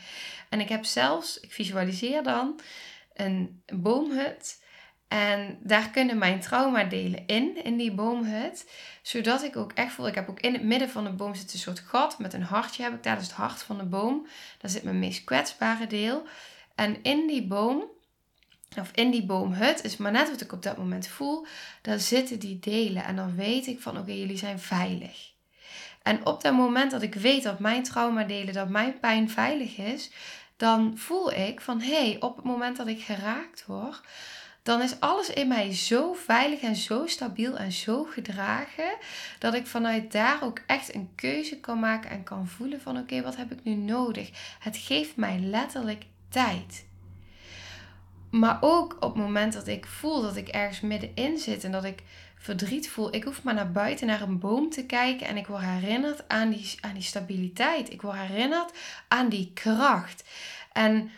En 0.49 0.59
ik 0.59 0.69
heb 0.69 0.85
zelfs, 0.85 1.39
ik 1.39 1.51
visualiseer 1.51 2.23
dan, 2.23 2.59
een 3.13 3.63
boomhut 3.73 4.61
en 5.09 5.57
daar 5.61 5.89
kunnen 5.89 6.17
mijn 6.17 6.39
trauma 6.39 6.83
delen 6.83 7.27
in, 7.27 7.63
in 7.63 7.77
die 7.77 7.91
boomhut. 7.91 8.69
Zodat 9.01 9.43
ik 9.43 9.55
ook 9.55 9.71
echt 9.71 9.93
voel, 9.93 10.07
ik 10.07 10.15
heb 10.15 10.29
ook 10.29 10.39
in 10.39 10.53
het 10.53 10.63
midden 10.63 10.89
van 10.89 11.03
de 11.03 11.09
boom 11.09 11.35
zit 11.35 11.53
een 11.53 11.59
soort 11.59 11.79
gat 11.79 12.19
met 12.19 12.33
een 12.33 12.43
hartje 12.43 12.83
heb 12.83 12.93
ik 12.93 13.03
daar. 13.03 13.17
Dus 13.17 13.27
het 13.27 13.35
hart 13.35 13.61
van 13.61 13.77
de 13.77 13.83
boom. 13.83 14.27
Daar 14.57 14.71
zit 14.71 14.83
mijn 14.83 14.99
meest 14.99 15.23
kwetsbare 15.23 15.87
deel. 15.87 16.27
En 16.75 17.03
in 17.03 17.27
die 17.27 17.47
boom, 17.47 17.83
of 18.77 18.91
in 18.93 19.11
die 19.11 19.25
boomhut, 19.25 19.83
is 19.83 19.97
maar 19.97 20.11
net 20.11 20.29
wat 20.29 20.41
ik 20.41 20.51
op 20.51 20.63
dat 20.63 20.77
moment 20.77 21.07
voel. 21.07 21.45
Daar 21.81 21.99
zitten 21.99 22.39
die 22.39 22.59
delen. 22.59 23.03
En 23.03 23.15
dan 23.15 23.35
weet 23.35 23.67
ik 23.67 23.81
van, 23.81 23.97
oké, 23.97 24.11
jullie 24.11 24.37
zijn 24.37 24.59
veilig. 24.59 25.31
En 26.03 26.25
op 26.25 26.41
dat 26.41 26.53
moment 26.53 26.91
dat 26.91 27.01
ik 27.01 27.15
weet 27.15 27.43
dat 27.43 27.59
mijn 27.59 27.83
trauma 27.83 28.23
delen, 28.23 28.53
dat 28.53 28.69
mijn 28.69 28.99
pijn 28.99 29.29
veilig 29.29 29.77
is, 29.77 30.11
dan 30.57 30.97
voel 30.97 31.33
ik 31.33 31.61
van 31.61 31.81
hé, 31.81 32.09
hey, 32.09 32.17
op 32.19 32.35
het 32.35 32.45
moment 32.45 32.77
dat 32.77 32.87
ik 32.87 33.01
geraakt 33.01 33.65
word, 33.65 34.01
dan 34.63 34.81
is 34.81 34.99
alles 34.99 35.29
in 35.29 35.47
mij 35.47 35.73
zo 35.73 36.13
veilig 36.13 36.61
en 36.61 36.75
zo 36.75 37.07
stabiel 37.07 37.57
en 37.57 37.71
zo 37.71 38.03
gedragen 38.03 38.97
dat 39.39 39.53
ik 39.53 39.67
vanuit 39.67 40.11
daar 40.11 40.43
ook 40.43 40.61
echt 40.65 40.95
een 40.95 41.09
keuze 41.15 41.59
kan 41.59 41.79
maken 41.79 42.09
en 42.09 42.23
kan 42.23 42.47
voelen 42.47 42.81
van 42.81 42.97
oké, 42.97 43.21
wat 43.21 43.35
heb 43.35 43.51
ik 43.51 43.63
nu 43.63 43.73
nodig? 43.73 44.55
Het 44.59 44.77
geeft 44.77 45.15
mij 45.15 45.39
letterlijk 45.39 46.05
tijd. 46.29 46.87
Maar 48.29 48.57
ook 48.61 48.93
op 48.99 49.13
het 49.13 49.23
moment 49.23 49.53
dat 49.53 49.67
ik 49.67 49.85
voel 49.85 50.21
dat 50.21 50.35
ik 50.35 50.47
ergens 50.47 50.81
middenin 50.81 51.37
zit 51.37 51.63
en 51.63 51.71
dat 51.71 51.83
ik 51.83 52.03
verdriet 52.37 52.89
voel, 52.89 53.15
ik 53.15 53.23
hoef 53.23 53.43
maar 53.43 53.53
naar 53.53 53.71
buiten 53.71 54.07
naar 54.07 54.21
een 54.21 54.39
boom 54.39 54.69
te 54.69 54.85
kijken 54.85 55.27
en 55.27 55.37
ik 55.37 55.47
word 55.47 55.61
herinnerd 55.61 56.27
aan 56.27 56.49
die, 56.49 56.77
aan 56.81 56.93
die 56.93 57.03
stabiliteit. 57.03 57.91
Ik 57.91 58.01
word 58.01 58.17
herinnerd 58.17 58.71
aan 59.07 59.29
die 59.29 59.51
kracht. 59.53 60.23
En 60.71 61.11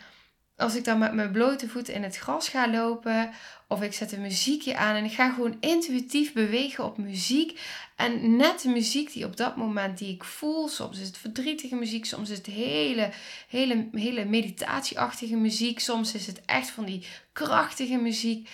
als 0.62 0.74
ik 0.74 0.84
dan 0.84 0.98
met 0.98 1.12
mijn 1.12 1.30
blote 1.30 1.68
voeten 1.68 1.94
in 1.94 2.02
het 2.02 2.16
gras 2.16 2.48
ga 2.48 2.70
lopen, 2.70 3.30
of 3.66 3.82
ik 3.82 3.92
zet 3.92 4.12
een 4.12 4.20
muziekje 4.20 4.76
aan 4.76 4.94
en 4.94 5.04
ik 5.04 5.12
ga 5.12 5.30
gewoon 5.30 5.56
intuïtief 5.60 6.32
bewegen 6.32 6.84
op 6.84 6.98
muziek. 6.98 7.60
En 7.96 8.36
net 8.36 8.62
de 8.62 8.68
muziek 8.68 9.12
die 9.12 9.24
op 9.24 9.36
dat 9.36 9.56
moment 9.56 9.98
die 9.98 10.14
ik 10.14 10.24
voel, 10.24 10.68
soms 10.68 10.98
is 10.98 11.06
het 11.06 11.18
verdrietige 11.18 11.74
muziek, 11.74 12.04
soms 12.04 12.30
is 12.30 12.36
het 12.36 12.46
hele, 12.46 13.10
hele, 13.48 13.88
hele 13.92 14.24
meditatieachtige 14.24 15.36
muziek, 15.36 15.80
soms 15.80 16.14
is 16.14 16.26
het 16.26 16.40
echt 16.44 16.70
van 16.70 16.84
die 16.84 17.06
krachtige 17.32 17.96
muziek. 17.96 18.48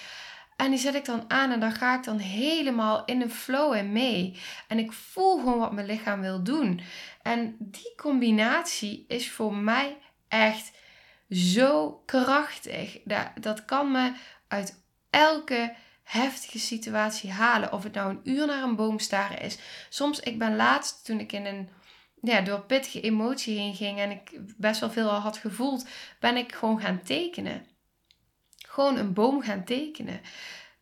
En 0.57 0.71
die 0.71 0.79
zet 0.79 0.95
ik 0.95 1.05
dan 1.05 1.25
aan 1.29 1.50
en 1.50 1.61
dan 1.61 1.73
ga 1.73 1.97
ik 1.97 2.05
dan 2.05 2.19
helemaal 2.19 3.05
in 3.05 3.19
de 3.19 3.29
flow 3.29 3.73
en 3.73 3.93
mee. 3.93 4.37
En 4.69 4.79
ik 4.79 4.93
voel 4.93 5.38
gewoon 5.38 5.59
wat 5.59 5.73
mijn 5.73 5.87
lichaam 5.87 6.21
wil 6.21 6.43
doen. 6.43 6.81
En 7.23 7.57
die 7.59 7.93
combinatie 7.97 9.05
is 9.09 9.31
voor 9.31 9.55
mij 9.55 9.97
echt 10.29 10.71
zo 11.31 12.03
krachtig. 12.07 12.99
Dat, 13.05 13.31
dat 13.41 13.65
kan 13.65 13.91
me 13.91 14.13
uit 14.49 14.83
elke 15.11 15.75
heftige 16.03 16.59
situatie 16.59 17.31
halen. 17.31 17.73
Of 17.73 17.83
het 17.83 17.95
nou 17.95 18.11
een 18.11 18.21
uur 18.25 18.47
naar 18.47 18.63
een 18.63 18.77
boom 18.77 18.99
staren 18.99 19.41
is. 19.41 19.59
Soms, 19.89 20.21
ik 20.21 20.39
ben 20.39 20.57
laatst 20.57 21.05
toen 21.05 21.21
ik 21.21 21.33
in 21.33 21.47
een 21.47 21.69
ja, 22.23 22.41
door 22.41 22.61
pittige 22.61 23.01
emotie 23.01 23.59
heen 23.59 23.75
ging 23.75 23.99
en 23.99 24.11
ik 24.11 24.41
best 24.57 24.81
wel 24.81 24.91
veel 24.91 25.11
al 25.11 25.21
had 25.21 25.37
gevoeld, 25.37 25.89
ben 26.21 26.37
ik 26.37 26.55
gewoon 26.55 26.81
gaan 26.81 27.03
tekenen. 27.03 27.67
Gewoon 28.67 28.97
een 28.97 29.13
boom 29.13 29.43
gaan 29.43 29.65
tekenen. 29.65 30.21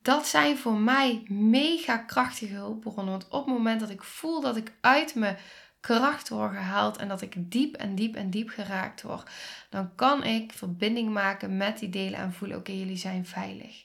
Dat 0.03 0.27
zijn 0.27 0.59
voor 0.59 0.77
mij 0.77 1.23
mega 1.29 1.99
krachtige 1.99 2.55
hulpbronnen. 2.55 3.11
Want 3.11 3.29
op 3.29 3.45
het 3.45 3.55
moment 3.55 3.81
dat 3.81 3.91
ik 3.91 4.03
voel 4.03 4.41
dat 4.41 4.57
ik 4.57 4.73
uit 4.81 5.15
mijn 5.15 5.39
kracht 5.87 6.29
word 6.29 6.53
gehaald 6.53 6.97
en 6.97 7.09
dat 7.09 7.23
ik 7.23 7.35
diep 7.37 7.75
en 7.75 7.95
diep 7.95 8.15
en 8.15 8.31
diep 8.31 8.49
geraakt 8.49 9.03
word, 9.03 9.31
dan 9.71 9.95
kan 9.95 10.25
ik 10.25 10.53
verbinding 10.53 11.13
maken 11.13 11.57
met 11.57 11.79
die 11.79 11.89
delen 11.89 12.19
en 12.19 12.33
voelen: 12.33 12.57
oké, 12.57 12.73
jullie 12.73 12.97
zijn 12.97 13.27
veilig. 13.27 13.85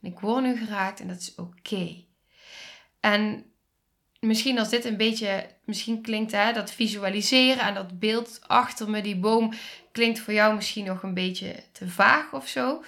En 0.00 0.10
ik 0.10 0.20
word 0.20 0.42
nu 0.42 0.56
geraakt 0.56 1.00
en 1.00 1.08
dat 1.08 1.20
is 1.20 1.34
oké. 1.34 2.04
En 3.00 3.44
misschien 4.20 4.58
als 4.58 4.68
dit 4.68 4.84
een 4.84 4.96
beetje, 4.96 5.50
misschien 5.64 6.02
klinkt 6.02 6.32
hè, 6.32 6.52
dat 6.52 6.70
visualiseren 6.70 7.62
en 7.62 7.74
dat 7.74 7.98
beeld 7.98 8.40
achter 8.46 8.90
me, 8.90 9.00
die 9.00 9.16
boom, 9.16 9.52
klinkt 9.92 10.18
voor 10.18 10.32
jou 10.34 10.54
misschien 10.54 10.84
nog 10.84 11.02
een 11.02 11.14
beetje 11.14 11.64
te 11.72 11.88
vaag 11.88 12.32
of 12.32 12.48
zo 12.48 12.82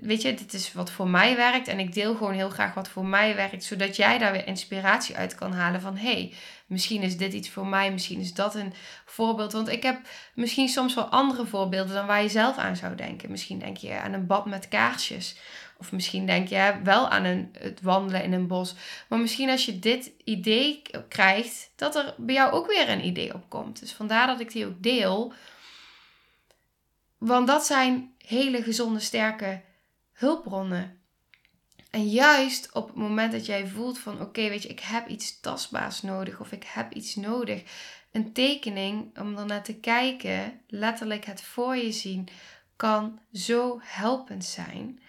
weet 0.00 0.22
je, 0.22 0.34
dit 0.34 0.52
is 0.54 0.72
wat 0.72 0.90
voor 0.90 1.08
mij 1.08 1.36
werkt. 1.36 1.68
En 1.68 1.78
ik 1.78 1.94
deel 1.94 2.14
gewoon 2.14 2.32
heel 2.32 2.50
graag 2.50 2.74
wat 2.74 2.88
voor 2.88 3.04
mij 3.04 3.34
werkt. 3.34 3.64
Zodat 3.64 3.96
jij 3.96 4.18
daar 4.18 4.32
weer 4.32 4.46
inspiratie 4.46 5.16
uit 5.16 5.34
kan 5.34 5.52
halen 5.52 5.80
van 5.80 5.96
hé, 5.96 6.12
hey, 6.12 6.32
misschien 6.66 7.02
is 7.02 7.16
dit 7.16 7.32
iets 7.32 7.50
voor 7.50 7.66
mij. 7.66 7.92
Misschien 7.92 8.20
is 8.20 8.34
dat 8.34 8.54
een 8.54 8.72
voorbeeld. 9.04 9.52
Want 9.52 9.68
ik 9.68 9.82
heb 9.82 10.00
misschien 10.34 10.68
soms 10.68 10.94
wel 10.94 11.04
andere 11.04 11.46
voorbeelden 11.46 11.94
dan 11.94 12.06
waar 12.06 12.22
je 12.22 12.28
zelf 12.28 12.56
aan 12.56 12.76
zou 12.76 12.94
denken. 12.94 13.30
Misschien 13.30 13.58
denk 13.58 13.76
je 13.76 14.00
aan 14.00 14.12
een 14.12 14.26
bad 14.26 14.46
met 14.46 14.68
kaarsjes. 14.68 15.36
Of 15.78 15.92
misschien 15.92 16.26
denk 16.26 16.48
je 16.48 16.80
wel 16.82 17.08
aan 17.08 17.24
een, 17.24 17.54
het 17.58 17.80
wandelen 17.80 18.24
in 18.24 18.32
een 18.32 18.46
bos. 18.46 18.74
Maar 19.08 19.18
misschien 19.18 19.50
als 19.50 19.64
je 19.64 19.78
dit 19.78 20.12
idee 20.24 20.82
krijgt, 21.08 21.70
dat 21.76 21.96
er 21.96 22.14
bij 22.16 22.34
jou 22.34 22.52
ook 22.52 22.66
weer 22.66 22.88
een 22.88 23.06
idee 23.06 23.34
opkomt. 23.34 23.80
Dus 23.80 23.92
vandaar 23.92 24.26
dat 24.26 24.40
ik 24.40 24.52
die 24.52 24.66
ook 24.66 24.82
deel. 24.82 25.32
Want 27.18 27.46
dat 27.46 27.66
zijn 27.66 28.11
hele 28.26 28.62
gezonde, 28.62 29.00
sterke 29.00 29.62
hulpbronnen. 30.12 31.00
En 31.90 32.08
juist 32.08 32.72
op 32.72 32.86
het 32.86 32.96
moment 32.96 33.32
dat 33.32 33.46
jij 33.46 33.66
voelt 33.66 33.98
van 33.98 34.20
oké, 34.20 34.48
weet 34.48 34.62
je, 34.62 34.68
ik 34.68 34.80
heb 34.80 35.08
iets 35.08 35.40
tastbaars 35.40 36.02
nodig 36.02 36.40
of 36.40 36.52
ik 36.52 36.64
heb 36.64 36.92
iets 36.92 37.14
nodig. 37.14 37.62
Een 38.12 38.32
tekening 38.32 39.18
om 39.18 39.38
er 39.38 39.46
naar 39.46 39.62
te 39.62 39.74
kijken, 39.74 40.60
letterlijk 40.66 41.24
het 41.24 41.42
voor 41.42 41.76
je 41.76 41.92
zien, 41.92 42.28
kan 42.76 43.20
zo 43.32 43.78
helpend 43.82 44.44
zijn. 44.44 45.00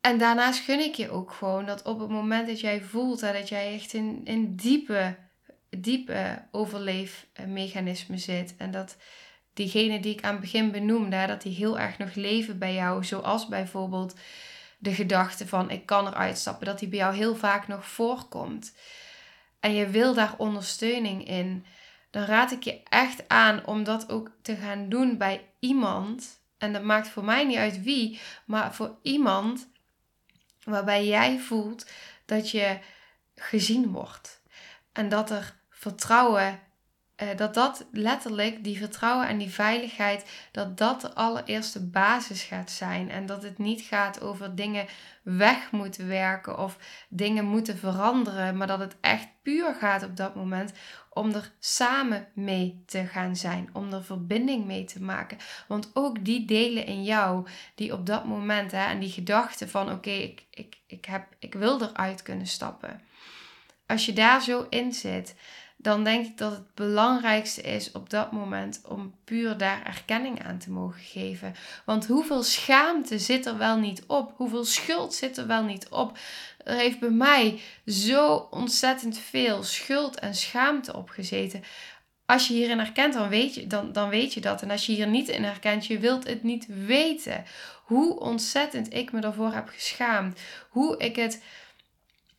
En 0.00 0.18
daarnaast 0.18 0.60
gun 0.60 0.80
ik 0.80 0.94
je 0.94 1.10
ook 1.10 1.32
gewoon 1.32 1.66
dat 1.66 1.82
op 1.82 1.98
het 2.00 2.08
moment 2.08 2.46
dat 2.46 2.60
jij 2.60 2.82
voelt 2.82 3.20
dat 3.20 3.48
jij 3.48 3.74
echt 3.74 3.92
in, 3.92 4.20
in 4.24 4.56
diepe, 4.56 5.16
diepe 5.68 6.44
overleefmechanismen 6.50 8.18
zit 8.18 8.54
en 8.56 8.70
dat 8.70 8.96
diegene 9.54 10.00
die 10.00 10.12
ik 10.12 10.24
aan 10.24 10.32
het 10.32 10.40
begin 10.40 10.70
benoemde, 10.70 11.26
dat 11.26 11.42
die 11.42 11.54
heel 11.54 11.78
erg 11.78 11.98
nog 11.98 12.14
leven 12.14 12.58
bij 12.58 12.74
jou. 12.74 13.04
Zoals 13.04 13.48
bijvoorbeeld 13.48 14.14
de 14.78 14.94
gedachte 14.94 15.46
van 15.46 15.70
ik 15.70 15.86
kan 15.86 16.06
eruit 16.06 16.38
stappen, 16.38 16.66
dat 16.66 16.78
die 16.78 16.88
bij 16.88 16.98
jou 16.98 17.14
heel 17.14 17.36
vaak 17.36 17.68
nog 17.68 17.86
voorkomt. 17.86 18.74
En 19.60 19.74
je 19.74 19.86
wil 19.86 20.14
daar 20.14 20.34
ondersteuning 20.36 21.28
in. 21.28 21.64
Dan 22.10 22.24
raad 22.24 22.52
ik 22.52 22.62
je 22.62 22.82
echt 22.82 23.28
aan 23.28 23.66
om 23.66 23.84
dat 23.84 24.10
ook 24.10 24.30
te 24.42 24.56
gaan 24.56 24.88
doen 24.88 25.16
bij 25.16 25.48
iemand. 25.58 26.40
En 26.58 26.72
dat 26.72 26.82
maakt 26.82 27.08
voor 27.08 27.24
mij 27.24 27.44
niet 27.44 27.56
uit 27.56 27.82
wie, 27.82 28.20
maar 28.44 28.74
voor 28.74 28.98
iemand 29.02 29.68
waarbij 30.64 31.06
jij 31.06 31.38
voelt 31.38 31.90
dat 32.24 32.50
je 32.50 32.78
gezien 33.34 33.90
wordt. 33.90 34.42
En 34.92 35.08
dat 35.08 35.30
er 35.30 35.56
vertrouwen 35.70 36.60
dat 37.36 37.54
dat 37.54 37.86
letterlijk, 37.92 38.64
die 38.64 38.78
vertrouwen 38.78 39.28
en 39.28 39.38
die 39.38 39.50
veiligheid, 39.50 40.48
dat 40.52 40.78
dat 40.78 41.00
de 41.00 41.14
allereerste 41.14 41.86
basis 41.86 42.42
gaat 42.42 42.70
zijn. 42.70 43.10
En 43.10 43.26
dat 43.26 43.42
het 43.42 43.58
niet 43.58 43.80
gaat 43.80 44.20
over 44.20 44.54
dingen 44.54 44.86
weg 45.22 45.70
moeten 45.70 46.08
werken 46.08 46.58
of 46.58 46.78
dingen 47.08 47.44
moeten 47.44 47.78
veranderen, 47.78 48.56
maar 48.56 48.66
dat 48.66 48.78
het 48.78 48.96
echt 49.00 49.28
puur 49.42 49.74
gaat 49.74 50.02
op 50.02 50.16
dat 50.16 50.34
moment 50.34 50.72
om 51.12 51.32
er 51.32 51.52
samen 51.58 52.28
mee 52.34 52.82
te 52.86 53.06
gaan 53.06 53.36
zijn, 53.36 53.70
om 53.72 53.92
er 53.92 54.04
verbinding 54.04 54.64
mee 54.64 54.84
te 54.84 55.02
maken. 55.02 55.38
Want 55.68 55.90
ook 55.94 56.24
die 56.24 56.46
delen 56.46 56.86
in 56.86 57.04
jou, 57.04 57.46
die 57.74 57.92
op 57.92 58.06
dat 58.06 58.24
moment, 58.24 58.70
hè, 58.72 58.84
en 58.84 58.98
die 58.98 59.10
gedachte 59.10 59.68
van 59.68 59.92
oké, 59.92 60.10
ik, 60.10 60.46
ik, 60.50 60.78
ik, 60.86 61.04
heb, 61.04 61.26
ik 61.38 61.54
wil 61.54 61.82
eruit 61.82 62.22
kunnen 62.22 62.46
stappen. 62.46 63.02
Als 63.86 64.06
je 64.06 64.12
daar 64.12 64.42
zo 64.42 64.66
in 64.68 64.92
zit, 64.92 65.34
dan 65.82 66.04
denk 66.04 66.26
ik 66.26 66.38
dat 66.38 66.52
het 66.52 66.74
belangrijkste 66.74 67.62
is 67.62 67.92
op 67.92 68.10
dat 68.10 68.32
moment 68.32 68.80
om 68.88 69.14
puur 69.24 69.56
daar 69.56 69.82
erkenning 69.86 70.44
aan 70.44 70.58
te 70.58 70.70
mogen 70.70 71.00
geven. 71.00 71.54
Want 71.84 72.06
hoeveel 72.06 72.42
schaamte 72.42 73.18
zit 73.18 73.46
er 73.46 73.58
wel 73.58 73.78
niet 73.78 74.02
op? 74.06 74.32
Hoeveel 74.36 74.64
schuld 74.64 75.14
zit 75.14 75.36
er 75.36 75.46
wel 75.46 75.64
niet 75.64 75.88
op? 75.88 76.18
Er 76.64 76.76
heeft 76.76 77.00
bij 77.00 77.10
mij 77.10 77.60
zo 77.86 78.48
ontzettend 78.50 79.18
veel 79.18 79.62
schuld 79.62 80.18
en 80.18 80.34
schaamte 80.34 80.96
op 80.96 81.08
gezeten. 81.08 81.62
Als 82.26 82.48
je 82.48 82.54
hierin 82.54 82.78
herkent, 82.78 83.14
dan 83.14 83.28
weet, 83.28 83.54
je, 83.54 83.66
dan, 83.66 83.92
dan 83.92 84.08
weet 84.08 84.34
je 84.34 84.40
dat. 84.40 84.62
En 84.62 84.70
als 84.70 84.86
je 84.86 84.92
hier 84.92 85.08
niet 85.08 85.28
in 85.28 85.44
herkent, 85.44 85.86
je 85.86 85.98
wilt 85.98 86.26
het 86.26 86.42
niet 86.42 86.66
weten. 86.86 87.44
Hoe 87.84 88.20
ontzettend 88.20 88.94
ik 88.94 89.12
me 89.12 89.20
daarvoor 89.20 89.52
heb 89.52 89.68
geschaamd. 89.68 90.40
Hoe 90.68 90.98
ik 90.98 91.16
het 91.16 91.42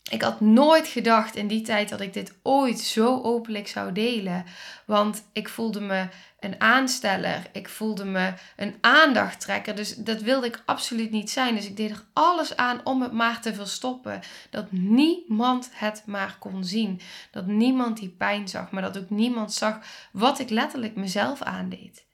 ik 0.09 0.21
had 0.21 0.39
nooit 0.39 0.87
gedacht 0.87 1.35
in 1.35 1.47
die 1.47 1.61
tijd 1.61 1.89
dat 1.89 2.01
ik 2.01 2.13
dit 2.13 2.33
ooit 2.43 2.79
zo 2.79 3.21
openlijk 3.21 3.67
zou 3.67 3.91
delen. 3.91 4.45
Want 4.85 5.23
ik 5.33 5.49
voelde 5.49 5.81
me 5.81 6.07
een 6.39 6.61
aansteller. 6.61 7.49
Ik 7.51 7.69
voelde 7.69 8.05
me 8.05 8.33
een 8.55 8.75
aandachttrekker. 8.81 9.75
Dus 9.75 9.95
dat 9.95 10.21
wilde 10.21 10.47
ik 10.47 10.63
absoluut 10.65 11.11
niet 11.11 11.29
zijn. 11.29 11.55
Dus 11.55 11.65
ik 11.65 11.77
deed 11.77 11.89
er 11.89 12.03
alles 12.13 12.55
aan 12.55 12.81
om 12.83 13.01
het 13.01 13.11
maar 13.11 13.41
te 13.41 13.53
verstoppen. 13.53 14.21
Dat 14.49 14.71
niemand 14.71 15.69
het 15.73 16.03
maar 16.05 16.35
kon 16.39 16.63
zien. 16.63 17.01
Dat 17.31 17.45
niemand 17.45 17.97
die 17.97 18.09
pijn 18.09 18.47
zag. 18.47 18.71
Maar 18.71 18.81
dat 18.81 18.97
ook 18.97 19.09
niemand 19.09 19.53
zag 19.53 19.79
wat 20.11 20.39
ik 20.39 20.49
letterlijk 20.49 20.95
mezelf 20.95 21.41
aandeed. 21.41 22.05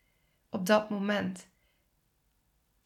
Op 0.50 0.66
dat 0.66 0.90
moment. 0.90 1.48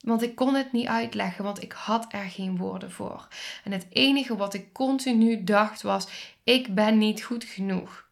Want 0.02 0.22
ik 0.22 0.36
kon 0.36 0.54
het 0.54 0.72
niet 0.72 0.88
uitleggen, 0.88 1.44
want 1.44 1.62
ik 1.62 1.72
had 1.72 2.14
er 2.14 2.30
geen 2.30 2.58
woorden 2.58 2.92
voor. 2.92 3.28
En 3.64 3.72
het 3.72 3.86
enige 3.90 4.36
wat 4.36 4.54
ik 4.54 4.74
continu 4.74 5.44
dacht 5.44 5.82
was: 5.82 6.08
ik 6.44 6.76
ben 6.76 6.98
niet 6.98 7.24
goed 7.24 7.44
genoeg. 7.44 8.10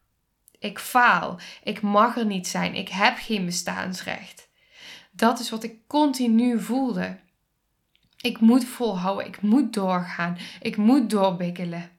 Ik 0.60 0.80
faal. 0.80 1.40
Ik 1.64 1.82
mag 1.82 2.18
er 2.18 2.26
niet 2.26 2.48
zijn. 2.48 2.76
Ik 2.76 2.90
heb 2.90 3.18
geen 3.18 3.46
bestaansrecht. 3.46 4.48
Dat 5.12 5.40
is 5.40 5.50
wat 5.50 5.64
ik 5.64 5.88
continu 5.88 6.60
voelde. 6.62 7.18
Ik 8.22 8.40
moet 8.40 8.66
volhouden. 8.66 9.26
Ik 9.26 9.42
moet 9.42 9.74
doorgaan. 9.74 10.38
Ik 10.62 10.78
moet 10.78 11.10
doorbikkelen. 11.10 11.90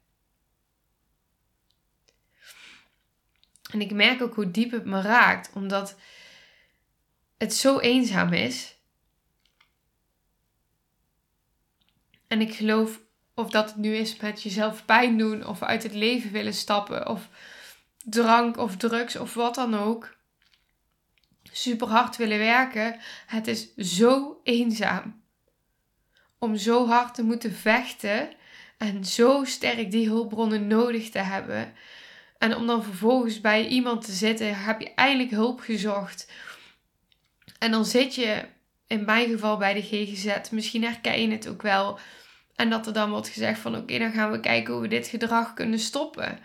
En 3.71 3.81
ik 3.81 3.93
merk 3.93 4.23
ook 4.23 4.35
hoe 4.35 4.51
diep 4.51 4.71
het 4.71 4.85
me 4.85 5.01
raakt, 5.01 5.51
omdat 5.55 5.97
het 7.39 7.55
zo 7.55 7.79
eenzaam 7.79 8.33
is 8.33 8.77
En 12.31 12.41
ik 12.41 12.55
geloof 12.55 13.01
of 13.35 13.51
dat 13.51 13.69
het 13.69 13.77
nu 13.77 13.97
is 13.97 14.17
met 14.17 14.43
jezelf 14.43 14.85
pijn 14.85 15.19
doen 15.19 15.47
of 15.47 15.63
uit 15.63 15.83
het 15.83 15.95
leven 15.95 16.33
willen 16.33 16.55
stappen 16.55 17.09
of 17.09 17.29
drank 18.05 18.57
of 18.57 18.77
drugs 18.77 19.17
of 19.17 19.35
wat 19.35 19.55
dan 19.55 19.75
ook. 19.75 20.17
Super 21.53 21.89
hard 21.89 22.17
willen 22.17 22.39
werken. 22.39 22.97
Het 23.27 23.47
is 23.47 23.75
zo 23.75 24.41
eenzaam. 24.43 25.23
Om 26.39 26.57
zo 26.57 26.87
hard 26.87 27.15
te 27.15 27.23
moeten 27.23 27.53
vechten 27.53 28.31
en 28.79 29.05
zo 29.05 29.45
sterk 29.45 29.91
die 29.91 30.09
hulpbronnen 30.09 30.67
nodig 30.67 31.11
te 31.11 31.19
hebben. 31.19 31.73
En 32.39 32.57
om 32.57 32.67
dan 32.67 32.85
vervolgens 32.85 33.41
bij 33.41 33.67
iemand 33.67 34.05
te 34.05 34.13
zitten, 34.13 34.63
heb 34.63 34.81
je 34.81 34.95
eindelijk 34.95 35.31
hulp 35.31 35.61
gezocht. 35.61 36.33
En 37.59 37.71
dan 37.71 37.85
zit 37.85 38.15
je, 38.15 38.45
in 38.87 39.05
mijn 39.05 39.29
geval 39.29 39.57
bij 39.57 39.75
de 39.75 39.83
GGZ, 39.83 40.51
misschien 40.51 40.85
herken 40.85 41.21
je 41.21 41.31
het 41.31 41.49
ook 41.49 41.63
wel. 41.63 41.99
En 42.61 42.71
dat 42.71 42.87
er 42.87 42.93
dan 42.93 43.11
wordt 43.11 43.29
gezegd 43.29 43.61
van 43.61 43.77
oké, 43.77 43.99
dan 43.99 44.13
gaan 44.13 44.31
we 44.31 44.41
kijken 44.41 44.73
hoe 44.73 44.83
we 44.83 44.89
dit 44.89 45.07
gedrag 45.07 45.55
kunnen 45.55 45.79
stoppen. 45.79 46.39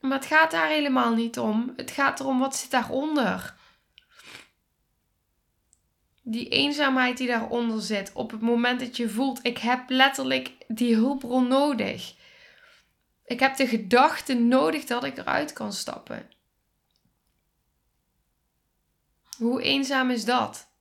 Maar 0.00 0.18
het 0.18 0.26
gaat 0.26 0.50
daar 0.50 0.68
helemaal 0.68 1.14
niet 1.14 1.38
om. 1.38 1.72
Het 1.76 1.90
gaat 1.90 2.20
erom 2.20 2.38
wat 2.38 2.56
zit 2.56 2.70
daaronder. 2.70 3.54
Die 6.22 6.48
eenzaamheid 6.48 7.16
die 7.16 7.26
daaronder 7.26 7.82
zit. 7.82 8.12
Op 8.12 8.30
het 8.30 8.40
moment 8.40 8.80
dat 8.80 8.96
je 8.96 9.08
voelt, 9.08 9.46
ik 9.46 9.58
heb 9.58 9.90
letterlijk 9.90 10.52
die 10.68 10.94
hulpbron 10.94 11.48
nodig. 11.48 12.14
Ik 13.24 13.40
heb 13.40 13.56
de 13.56 13.66
gedachte 13.66 14.34
nodig 14.34 14.84
dat 14.84 15.04
ik 15.04 15.18
eruit 15.18 15.52
kan 15.52 15.72
stappen. 15.72 16.30
Hoe 19.36 19.62
eenzaam 19.62 20.10
is 20.10 20.24
dat? 20.24 20.71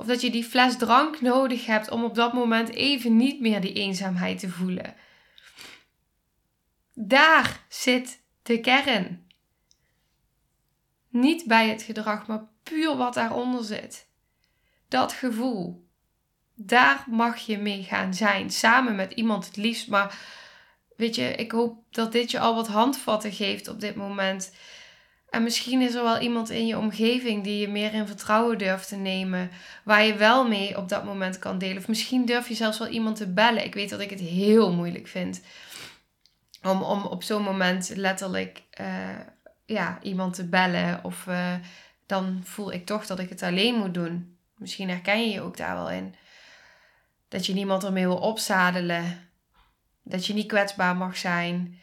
Of 0.00 0.06
dat 0.06 0.20
je 0.20 0.30
die 0.30 0.44
fles 0.44 0.76
drank 0.76 1.20
nodig 1.20 1.66
hebt 1.66 1.90
om 1.90 2.04
op 2.04 2.14
dat 2.14 2.32
moment 2.32 2.68
even 2.68 3.16
niet 3.16 3.40
meer 3.40 3.60
die 3.60 3.72
eenzaamheid 3.72 4.38
te 4.38 4.48
voelen. 4.48 4.94
Daar 6.94 7.64
zit 7.68 8.22
de 8.42 8.60
kern. 8.60 9.26
Niet 11.08 11.46
bij 11.46 11.68
het 11.68 11.82
gedrag, 11.82 12.26
maar 12.26 12.48
puur 12.62 12.96
wat 12.96 13.14
daaronder 13.14 13.64
zit. 13.64 14.08
Dat 14.88 15.12
gevoel. 15.12 15.86
Daar 16.54 17.04
mag 17.06 17.38
je 17.38 17.58
mee 17.58 17.82
gaan 17.82 18.14
zijn. 18.14 18.50
Samen 18.50 18.96
met 18.96 19.12
iemand 19.12 19.46
het 19.46 19.56
liefst. 19.56 19.88
Maar 19.88 20.18
weet 20.96 21.14
je, 21.14 21.34
ik 21.34 21.50
hoop 21.50 21.84
dat 21.90 22.12
dit 22.12 22.30
je 22.30 22.40
al 22.40 22.54
wat 22.54 22.68
handvatten 22.68 23.32
geeft 23.32 23.68
op 23.68 23.80
dit 23.80 23.94
moment. 23.94 24.52
En 25.30 25.42
misschien 25.42 25.80
is 25.80 25.94
er 25.94 26.02
wel 26.02 26.18
iemand 26.18 26.50
in 26.50 26.66
je 26.66 26.78
omgeving 26.78 27.44
die 27.44 27.60
je 27.60 27.68
meer 27.68 27.94
in 27.94 28.06
vertrouwen 28.06 28.58
durft 28.58 28.88
te 28.88 28.96
nemen. 28.96 29.50
Waar 29.84 30.04
je 30.04 30.14
wel 30.14 30.48
mee 30.48 30.76
op 30.76 30.88
dat 30.88 31.04
moment 31.04 31.38
kan 31.38 31.58
delen. 31.58 31.76
Of 31.76 31.88
misschien 31.88 32.24
durf 32.24 32.48
je 32.48 32.54
zelfs 32.54 32.78
wel 32.78 32.88
iemand 32.88 33.16
te 33.16 33.32
bellen. 33.32 33.64
Ik 33.64 33.74
weet 33.74 33.90
dat 33.90 34.00
ik 34.00 34.10
het 34.10 34.20
heel 34.20 34.72
moeilijk 34.72 35.06
vind. 35.06 35.40
Om, 36.62 36.82
om 36.82 37.04
op 37.04 37.22
zo'n 37.22 37.42
moment 37.42 37.92
letterlijk 37.94 38.62
uh, 38.80 39.18
ja, 39.66 39.98
iemand 40.02 40.34
te 40.34 40.48
bellen. 40.48 41.04
Of 41.04 41.26
uh, 41.26 41.54
dan 42.06 42.40
voel 42.44 42.72
ik 42.72 42.86
toch 42.86 43.06
dat 43.06 43.18
ik 43.18 43.28
het 43.28 43.42
alleen 43.42 43.74
moet 43.74 43.94
doen. 43.94 44.36
Misschien 44.56 44.88
herken 44.88 45.22
je 45.22 45.30
je 45.30 45.40
ook 45.40 45.56
daar 45.56 45.74
wel 45.74 45.90
in. 45.90 46.14
Dat 47.28 47.46
je 47.46 47.54
niemand 47.54 47.84
ermee 47.84 48.06
wil 48.06 48.18
opzadelen. 48.18 49.30
Dat 50.02 50.26
je 50.26 50.34
niet 50.34 50.46
kwetsbaar 50.46 50.96
mag 50.96 51.16
zijn. 51.16 51.78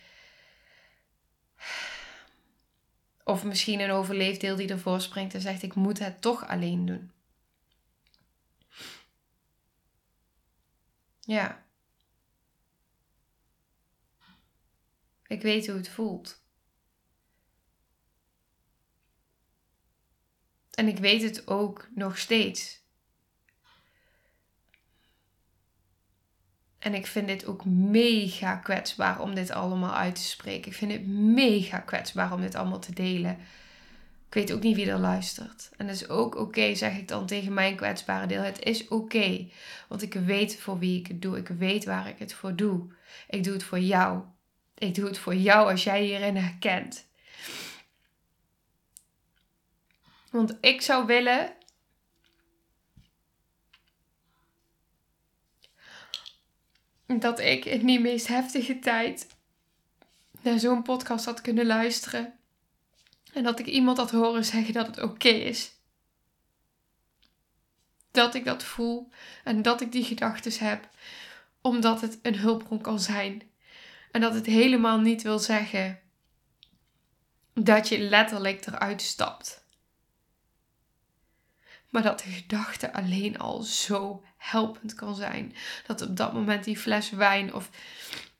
Of 3.28 3.44
misschien 3.44 3.80
een 3.80 3.92
overleefdeel 3.92 4.56
die 4.56 4.70
ervoor 4.70 5.02
springt 5.02 5.34
en 5.34 5.42
zegt: 5.42 5.64
Ik 5.64 5.76
moet 5.76 6.00
het 6.00 6.22
toch 6.22 6.48
alleen 6.48 6.86
doen. 6.86 7.12
Ja. 11.20 11.66
Ik 15.28 15.42
weet 15.42 15.68
hoe 15.68 15.76
het 15.76 15.90
voelt. 15.90 16.44
En 20.72 20.88
ik 20.88 20.98
weet 20.98 21.22
het 21.22 21.48
ook 21.48 21.90
nog 21.96 22.18
steeds. 22.18 22.85
En 26.86 26.94
ik 26.94 27.08
vind 27.08 27.28
dit 27.28 27.46
ook 27.46 27.66
mega 27.66 28.56
kwetsbaar 28.56 29.22
om 29.22 29.36
dit 29.36 29.52
allemaal 29.52 29.94
uit 29.96 30.16
te 30.16 30.24
spreken. 30.24 30.72
Ik 30.72 30.78
vind 30.78 30.92
het 30.92 31.08
mega 31.08 31.80
kwetsbaar 31.80 32.34
om 32.34 32.42
dit 32.42 32.56
allemaal 32.56 32.80
te 32.80 32.94
delen. 32.94 33.32
Ik 34.28 34.34
weet 34.34 34.54
ook 34.54 34.62
niet 34.62 34.76
wie 34.76 34.90
er 34.90 35.00
luistert. 35.00 35.70
En 35.78 35.88
dat 35.88 35.96
is 35.96 36.10
ook 36.10 36.36
oké, 36.36 36.76
zeg 36.76 36.98
ik 36.98 37.08
dan 37.08 37.26
tegen 37.26 37.54
mijn 37.54 37.76
kwetsbare 37.76 38.28
deel. 38.28 38.42
Het 38.42 38.64
is 38.64 38.88
oké, 38.88 39.48
want 39.88 40.02
ik 40.02 40.14
weet 40.14 40.60
voor 40.60 40.80
wie 40.80 41.00
ik 41.00 41.08
het 41.08 41.22
doe. 41.22 41.38
Ik 41.38 41.48
weet 41.48 41.86
waar 41.86 42.08
ik 42.08 42.20
het 42.20 42.34
voor 42.34 42.56
doe. 42.56 42.88
Ik 43.30 43.44
doe 43.44 43.54
het 43.54 43.64
voor 43.64 43.80
jou. 43.80 44.22
Ik 44.78 44.96
doe 44.96 45.06
het 45.06 45.18
voor 45.18 45.36
jou 45.36 45.72
als 45.72 45.84
jij 45.84 46.04
hierin 46.04 46.36
herkent. 46.36 47.08
Want 50.32 50.58
ik 50.62 50.82
zou 50.82 51.06
willen 51.06 51.54
dat 57.22 57.40
ik 57.40 57.66
in 57.66 57.86
die 57.86 58.00
meest 58.00 58.28
heftige 58.28 58.80
tijd 58.80 59.28
naar 60.42 60.60
zo'n 60.60 60.82
podcast 60.82 61.26
had 61.26 61.42
kunnen 61.42 61.66
luisteren. 61.66 62.34
En 63.34 63.44
dat 63.44 63.60
ik 63.60 63.66
iemand 63.66 63.98
had 63.98 64.12
horen 64.12 64.46
zeggen 64.46 64.74
dat 64.74 64.88
het 64.88 65.02
oké 65.02 65.30
is. 65.30 65.72
Dat 68.12 68.36
ik 68.36 68.46
dat 68.46 68.64
voel 68.64 69.10
en 69.44 69.62
dat 69.62 69.82
ik 69.82 69.92
die 69.92 70.04
gedachten 70.04 70.68
heb, 70.68 70.90
omdat 71.62 72.02
het 72.02 72.20
een 72.22 72.38
hulpbron 72.38 72.82
kan 72.82 73.00
zijn. 73.00 73.42
En 74.12 74.22
dat 74.22 74.34
het 74.34 74.46
helemaal 74.46 75.00
niet 75.00 75.22
wil 75.22 75.40
zeggen 75.40 76.00
dat 77.54 77.88
je 77.88 78.00
letterlijk 78.00 78.66
eruit 78.66 79.02
stapt. 79.02 79.65
Maar 81.96 82.04
dat 82.04 82.20
de 82.20 82.30
gedachte 82.30 82.94
alleen 82.94 83.38
al 83.38 83.62
zo 83.62 84.24
helpend 84.38 84.96
kan 84.96 85.16
zijn. 85.16 85.56
Dat 85.88 86.02
op 86.02 86.18
dat 86.18 86.34
moment 86.34 86.64
die 86.64 86.78
fles 86.78 87.10
wijn 87.10 87.54
of 87.54 87.70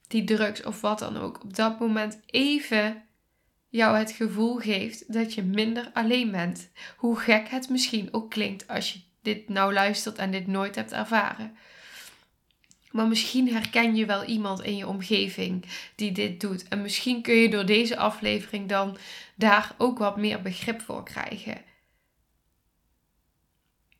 die 0.08 0.24
drugs 0.24 0.64
of 0.64 0.82
wat 0.82 1.00
dan 1.00 1.18
ook, 1.18 1.44
op 1.44 1.56
dat 1.56 1.80
moment 1.80 2.20
even 2.26 3.04
jou 3.70 3.98
het 3.98 4.12
gevoel 4.12 4.56
geeft 4.56 5.14
dat 5.14 5.34
je 5.34 5.44
minder 5.44 5.90
alleen 5.94 6.32
bent. 6.32 6.70
Hoe 6.98 7.20
gek 7.20 7.48
het 7.48 7.70
misschien 7.70 8.14
ook 8.14 8.30
klinkt 8.30 8.68
als 8.68 8.94
je 8.94 9.00
dit 9.22 9.50
nou 9.50 9.74
luistert 9.74 10.18
en 10.18 10.32
dit 10.32 10.48
nooit 10.48 10.76
hebt 10.76 10.92
ervaren. 10.92 11.58
Maar 12.92 13.08
misschien 13.08 13.54
herken 13.54 13.96
je 13.96 14.06
wel 14.06 14.24
iemand 14.24 14.62
in 14.62 14.78
je 14.78 14.88
omgeving 14.88 15.66
die 15.96 16.12
dit 16.12 16.42
doet. 16.42 16.68
En 16.68 16.82
misschien 16.82 17.22
kun 17.22 17.36
je 17.36 17.50
door 17.50 17.66
deze 17.66 17.98
aflevering 17.98 18.70
dan 18.70 18.98
daar 19.36 19.76
ook 19.78 19.98
wat 19.98 20.18
meer 20.18 20.42
begrip 20.42 20.82
voor 20.82 21.04
krijgen. 21.04 21.74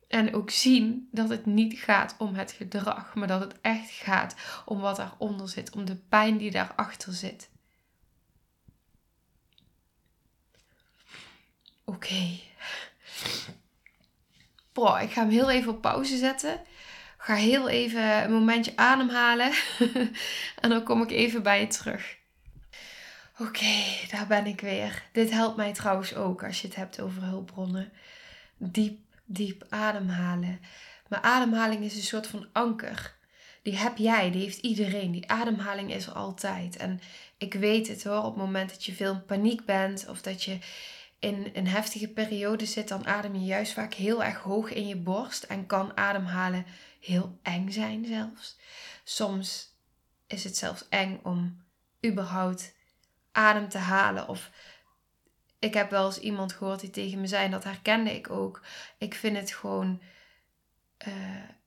En 0.08 0.34
ook 0.34 0.50
zien 0.50 1.08
dat 1.12 1.28
het 1.28 1.46
niet 1.46 1.78
gaat 1.78 2.14
om 2.18 2.34
het 2.34 2.52
gedrag, 2.52 3.14
maar 3.14 3.28
dat 3.28 3.40
het 3.40 3.60
echt 3.60 3.90
gaat 3.90 4.34
om 4.64 4.80
wat 4.80 4.96
daaronder 4.96 5.48
zit, 5.48 5.74
om 5.74 5.84
de 5.84 5.96
pijn 5.96 6.36
die 6.36 6.50
daarachter 6.50 7.12
zit. 7.12 7.50
Oké. 11.84 12.38
Ik 15.00 15.12
ga 15.12 15.20
hem 15.20 15.30
heel 15.30 15.50
even 15.50 15.72
op 15.72 15.80
pauze 15.80 16.16
zetten. 16.16 16.60
Ga 17.18 17.34
heel 17.34 17.68
even 17.68 18.22
een 18.22 18.32
momentje 18.32 18.76
ademhalen. 18.76 19.52
en 20.60 20.70
dan 20.70 20.82
kom 20.82 21.02
ik 21.02 21.10
even 21.10 21.42
bij 21.42 21.60
je 21.60 21.66
terug. 21.66 22.16
Oké, 23.38 23.84
daar 24.10 24.26
ben 24.26 24.46
ik 24.46 24.60
weer. 24.60 25.02
Dit 25.12 25.30
helpt 25.30 25.56
mij 25.56 25.72
trouwens 25.72 26.14
ook 26.14 26.44
als 26.44 26.60
je 26.60 26.66
het 26.66 26.76
hebt 26.76 27.00
over 27.00 27.22
hulpbronnen. 27.22 27.92
Diep 28.56 29.05
diep 29.26 29.66
ademhalen. 29.68 30.60
Maar 31.08 31.20
ademhaling 31.20 31.84
is 31.84 31.96
een 31.96 32.02
soort 32.02 32.26
van 32.26 32.46
anker. 32.52 33.16
Die 33.62 33.76
heb 33.76 33.96
jij, 33.96 34.30
die 34.30 34.42
heeft 34.42 34.58
iedereen. 34.58 35.12
Die 35.12 35.30
ademhaling 35.30 35.94
is 35.94 36.06
er 36.06 36.12
altijd. 36.12 36.76
En 36.76 37.00
ik 37.38 37.54
weet 37.54 37.88
het 37.88 38.04
hoor, 38.04 38.18
op 38.18 38.24
het 38.24 38.44
moment 38.44 38.70
dat 38.70 38.84
je 38.84 38.92
veel 38.92 39.12
in 39.12 39.24
paniek 39.24 39.64
bent 39.64 40.08
of 40.08 40.22
dat 40.22 40.42
je 40.42 40.58
in 41.18 41.50
een 41.52 41.66
heftige 41.66 42.08
periode 42.08 42.66
zit, 42.66 42.88
dan 42.88 43.06
adem 43.06 43.34
je 43.34 43.44
juist 43.44 43.72
vaak 43.72 43.94
heel 43.94 44.24
erg 44.24 44.38
hoog 44.38 44.72
in 44.72 44.86
je 44.86 44.96
borst 44.96 45.42
en 45.42 45.66
kan 45.66 45.96
ademhalen 45.96 46.66
heel 47.00 47.38
eng 47.42 47.70
zijn 47.70 48.04
zelfs. 48.04 48.56
Soms 49.04 49.74
is 50.26 50.44
het 50.44 50.56
zelfs 50.56 50.88
eng 50.88 51.20
om 51.22 51.62
überhaupt 52.06 52.74
adem 53.32 53.68
te 53.68 53.78
halen 53.78 54.28
of 54.28 54.50
ik 55.58 55.74
heb 55.74 55.90
wel 55.90 56.06
eens 56.06 56.18
iemand 56.18 56.52
gehoord 56.52 56.80
die 56.80 56.90
tegen 56.90 57.20
me 57.20 57.26
zei, 57.26 57.44
en 57.44 57.50
dat 57.50 57.64
herkende 57.64 58.14
ik 58.14 58.30
ook. 58.30 58.62
Ik 58.98 59.14
vind 59.14 59.36
het 59.36 59.52
gewoon 59.52 60.00
uh, 61.08 61.14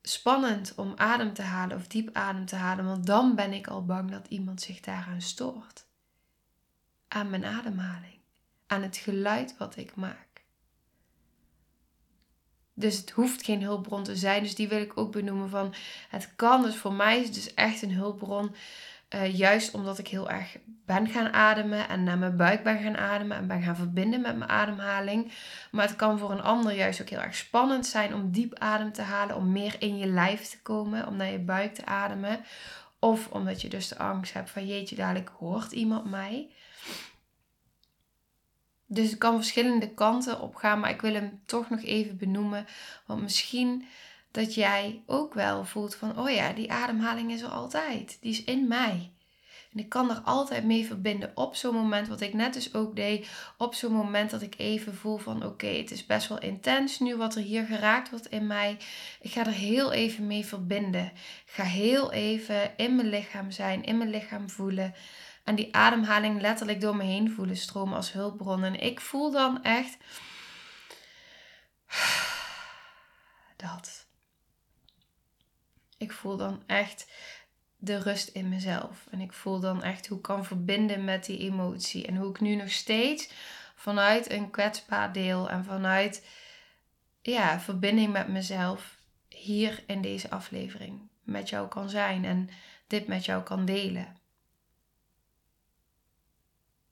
spannend 0.02 0.74
om 0.76 0.94
adem 0.96 1.34
te 1.34 1.42
halen 1.42 1.78
of 1.78 1.88
diep 1.88 2.10
adem 2.14 2.46
te 2.46 2.56
halen, 2.56 2.86
want 2.86 3.06
dan 3.06 3.36
ben 3.36 3.54
ik 3.54 3.68
al 3.68 3.86
bang 3.86 4.12
dat 4.12 4.28
iemand 4.28 4.62
zich 4.62 4.80
daaraan 4.80 5.22
stoort. 5.22 5.86
Aan 7.08 7.30
mijn 7.30 7.46
ademhaling, 7.46 8.20
aan 8.68 8.82
het 8.82 8.98
geluid 8.98 9.58
wat 9.58 9.78
ik 9.78 9.96
maak. 9.96 10.30
Dus 12.80 12.98
het 12.98 13.10
hoeft 13.10 13.44
geen 13.44 13.62
hulpbron 13.62 14.04
te 14.04 14.16
zijn. 14.16 14.44
Dus 14.44 14.56
die 14.56 14.68
wil 14.68 14.82
ik 14.82 14.98
ook 14.98 15.12
benoemen 15.12 15.50
van 15.50 15.74
het 16.10 16.36
kan. 16.36 16.62
Dus 16.62 16.76
voor 16.76 16.94
mij 16.94 17.20
is 17.20 17.26
het 17.26 17.34
dus 17.34 17.54
echt 17.54 17.82
een 17.82 17.94
hulpbron. 17.94 18.56
Uh, 19.16 19.38
juist 19.38 19.74
omdat 19.74 19.98
ik 19.98 20.08
heel 20.08 20.30
erg 20.30 20.58
ben 20.86 21.08
gaan 21.08 21.34
ademen 21.34 21.90
en 21.90 22.04
naar 22.04 22.18
mijn 22.18 22.38
buik 22.38 22.64
ben 22.64 22.82
gaan 22.82 22.98
ademen 22.98 23.38
en 23.38 23.48
ben 23.48 23.62
gaan 23.62 23.76
verbinden 23.76 24.22
met 24.22 24.38
mijn 24.38 24.50
ademhaling. 24.50 25.32
Maar 25.72 25.88
het 25.88 25.96
kan 25.96 26.20
voor 26.20 26.32
een 26.32 26.42
ander 26.42 26.74
juist 26.74 27.02
ook 27.02 27.10
heel 27.10 27.22
erg 27.22 27.36
spannend 27.36 27.86
zijn 27.86 28.14
om 28.14 28.32
diep 28.32 28.54
adem 28.60 28.92
te 28.92 29.02
halen, 29.02 29.36
om 29.36 29.52
meer 29.52 29.76
in 29.80 29.98
je 29.98 30.06
lijf 30.06 30.48
te 30.48 30.62
komen, 30.62 31.08
om 31.08 31.16
naar 31.16 31.32
je 31.32 31.40
buik 31.40 31.74
te 31.74 31.86
ademen. 31.86 32.40
Of 33.00 33.28
omdat 33.28 33.62
je 33.62 33.70
dus 33.70 33.88
de 33.88 33.98
angst 33.98 34.34
hebt 34.34 34.50
van 34.50 34.68
jeetje, 34.68 34.96
dadelijk 34.96 35.32
hoort 35.38 35.72
iemand 35.72 36.10
mij. 36.10 36.50
Dus 38.86 39.10
het 39.10 39.18
kan 39.18 39.36
verschillende 39.36 39.94
kanten 39.94 40.42
op 40.42 40.56
gaan, 40.56 40.80
maar 40.80 40.90
ik 40.90 41.02
wil 41.02 41.14
hem 41.14 41.42
toch 41.46 41.70
nog 41.70 41.84
even 41.84 42.18
benoemen. 42.18 42.66
Want 43.06 43.22
misschien 43.22 43.86
dat 44.32 44.54
jij 44.54 45.04
ook 45.06 45.34
wel 45.34 45.66
voelt 45.66 45.96
van, 45.96 46.20
oh 46.20 46.30
ja, 46.30 46.54
die 46.54 46.72
ademhaling 46.72 47.32
is 47.32 47.42
er 47.42 47.50
altijd. 47.50 48.18
Die 48.22 48.32
is 48.32 48.44
in 48.44 48.68
mij. 48.68 49.12
En 49.72 49.80
ik 49.80 49.90
kan 49.90 50.10
er 50.10 50.22
altijd 50.24 50.64
mee 50.64 50.86
verbinden 50.86 51.32
op 51.36 51.56
zo'n 51.56 51.74
moment, 51.74 52.08
wat 52.08 52.22
ik 52.22 52.34
net 52.34 52.54
dus 52.54 52.74
ook 52.74 52.96
deed, 52.96 53.30
op 53.58 53.74
zo'n 53.74 53.94
moment 53.94 54.30
dat 54.30 54.42
ik 54.42 54.54
even 54.58 54.96
voel 54.96 55.18
van 55.18 55.46
oké, 55.46 55.68
het 55.68 55.92
is 55.92 56.06
best 56.06 56.28
wel 56.28 56.40
intens 56.40 57.00
nu 57.00 57.16
wat 57.16 57.36
er 57.36 57.42
hier 57.42 57.66
geraakt 57.66 58.10
wordt 58.10 58.28
in 58.28 58.48
mij. 58.48 58.78
Ik 59.22 59.32
ga 59.32 59.46
er 59.46 59.52
heel 59.52 59.92
even 59.92 60.28
mee 60.28 60.46
verbinden. 60.46 61.06
Ik 61.46 61.52
ga 61.52 61.64
heel 61.64 62.12
even 62.12 62.78
in 62.78 62.96
mijn 62.96 63.10
lichaam 63.10 63.52
zijn, 63.52 63.84
in 63.84 63.98
mijn 63.98 64.10
lichaam 64.10 64.50
voelen. 64.50 64.94
En 65.44 65.56
die 65.56 65.76
ademhaling 65.76 66.42
letterlijk 66.42 66.82
door 66.82 66.96
me 66.96 67.04
heen 67.04 67.32
voelen 67.32 67.58
stromen 67.58 67.96
als 67.96 68.12
hulpbron. 68.12 68.64
En 68.64 68.80
ik 68.80 69.00
voel 69.00 69.32
dan 69.32 69.64
echt 69.64 69.98
dat. 73.66 74.08
Ik 76.00 76.12
voel 76.12 76.38
dan 76.38 76.64
echt 76.66 77.12
de 77.78 77.98
rust 77.98 78.28
in 78.28 78.50
mezelf. 78.50 79.08
En 79.12 79.22
ik 79.22 79.34
voel 79.34 79.60
dan 79.60 79.84
echt 79.84 80.08
hoe 80.08 80.18
ik 80.18 80.24
kan 80.24 80.46
verbinden 80.46 81.04
met 81.04 81.26
die 81.26 81.38
emotie. 81.38 82.06
En 82.06 82.16
hoe 82.16 82.30
ik 82.30 82.40
nu 82.40 82.56
nog 82.56 82.72
steeds 82.72 83.30
vanuit 83.76 84.32
een 84.32 84.50
kwetsbaar 84.50 85.14
deel 85.14 85.50
en 85.50 85.66
vanuit 85.66 86.28
ja, 87.22 87.60
verbinding 87.60 88.12
met 88.14 88.28
mezelf 88.28 88.98
hier 89.28 89.84
in 89.88 90.02
deze 90.02 90.30
aflevering 90.30 91.10
met 91.24 91.50
jou 91.50 91.68
kan 91.68 91.90
zijn 91.90 92.26
en 92.26 92.50
dit 92.88 93.08
met 93.08 93.26
jou 93.26 93.44
kan 93.44 93.66
delen. 93.66 94.18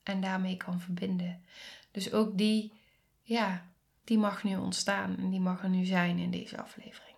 En 0.03 0.21
daarmee 0.21 0.57
kan 0.57 0.79
verbinden. 0.79 1.45
Dus 1.91 2.11
ook 2.11 2.37
die, 2.37 2.73
ja, 3.21 3.65
die 4.03 4.17
mag 4.17 4.43
nu 4.43 4.57
ontstaan 4.57 5.17
en 5.17 5.29
die 5.29 5.39
mag 5.39 5.63
er 5.63 5.69
nu 5.69 5.85
zijn 5.85 6.17
in 6.17 6.31
deze 6.31 6.61
aflevering. 6.61 7.16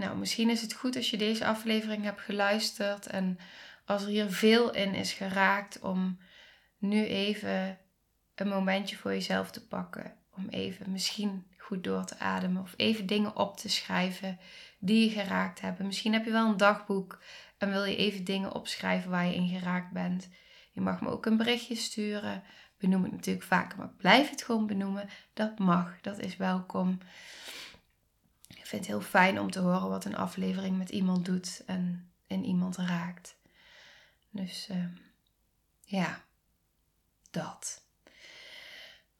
Nou 0.00 0.16
misschien 0.16 0.50
is 0.50 0.62
het 0.62 0.74
goed 0.74 0.96
als 0.96 1.10
je 1.10 1.16
deze 1.16 1.46
aflevering 1.46 2.04
hebt 2.04 2.20
geluisterd 2.20 3.06
en 3.06 3.38
als 3.84 4.02
er 4.02 4.08
hier 4.08 4.30
veel 4.30 4.74
in 4.74 4.94
is 4.94 5.12
geraakt 5.12 5.80
om 5.80 6.18
nu 6.78 7.04
even 7.04 7.78
een 8.34 8.48
momentje 8.48 8.96
voor 8.96 9.10
jezelf 9.10 9.50
te 9.50 9.66
pakken. 9.66 10.14
Om 10.36 10.48
even 10.48 10.92
misschien 10.92 11.46
goed 11.56 11.84
door 11.84 12.04
te 12.04 12.18
ademen 12.18 12.62
of 12.62 12.74
even 12.76 13.06
dingen 13.06 13.36
op 13.36 13.56
te 13.56 13.68
schrijven 13.68 14.38
die 14.78 15.04
je 15.04 15.20
geraakt 15.20 15.60
hebben. 15.60 15.86
Misschien 15.86 16.12
heb 16.12 16.24
je 16.24 16.30
wel 16.30 16.48
een 16.48 16.56
dagboek 16.56 17.22
en 17.58 17.70
wil 17.70 17.84
je 17.84 17.96
even 17.96 18.24
dingen 18.24 18.54
opschrijven 18.54 19.10
waar 19.10 19.26
je 19.26 19.34
in 19.34 19.48
geraakt 19.48 19.92
bent. 19.92 20.28
Je 20.72 20.80
mag 20.80 21.00
me 21.00 21.08
ook 21.08 21.26
een 21.26 21.36
berichtje 21.36 21.74
sturen. 21.74 22.42
Benoem 22.78 23.02
het 23.02 23.12
natuurlijk 23.12 23.46
vaker, 23.46 23.78
maar 23.78 23.92
blijf 23.96 24.30
het 24.30 24.42
gewoon 24.42 24.66
benoemen. 24.66 25.08
Dat 25.32 25.58
mag, 25.58 26.00
dat 26.00 26.18
is 26.18 26.36
welkom 26.36 26.98
vind 28.70 28.86
het 28.86 28.94
heel 28.94 29.08
fijn 29.08 29.40
om 29.40 29.50
te 29.50 29.58
horen 29.58 29.88
wat 29.88 30.04
een 30.04 30.16
aflevering 30.16 30.78
met 30.78 30.90
iemand 30.90 31.24
doet 31.24 31.62
en 31.66 32.12
in 32.26 32.44
iemand 32.44 32.76
raakt. 32.76 33.36
Dus 34.30 34.68
uh, 34.70 34.84
ja, 35.80 36.24
dat. 37.30 37.84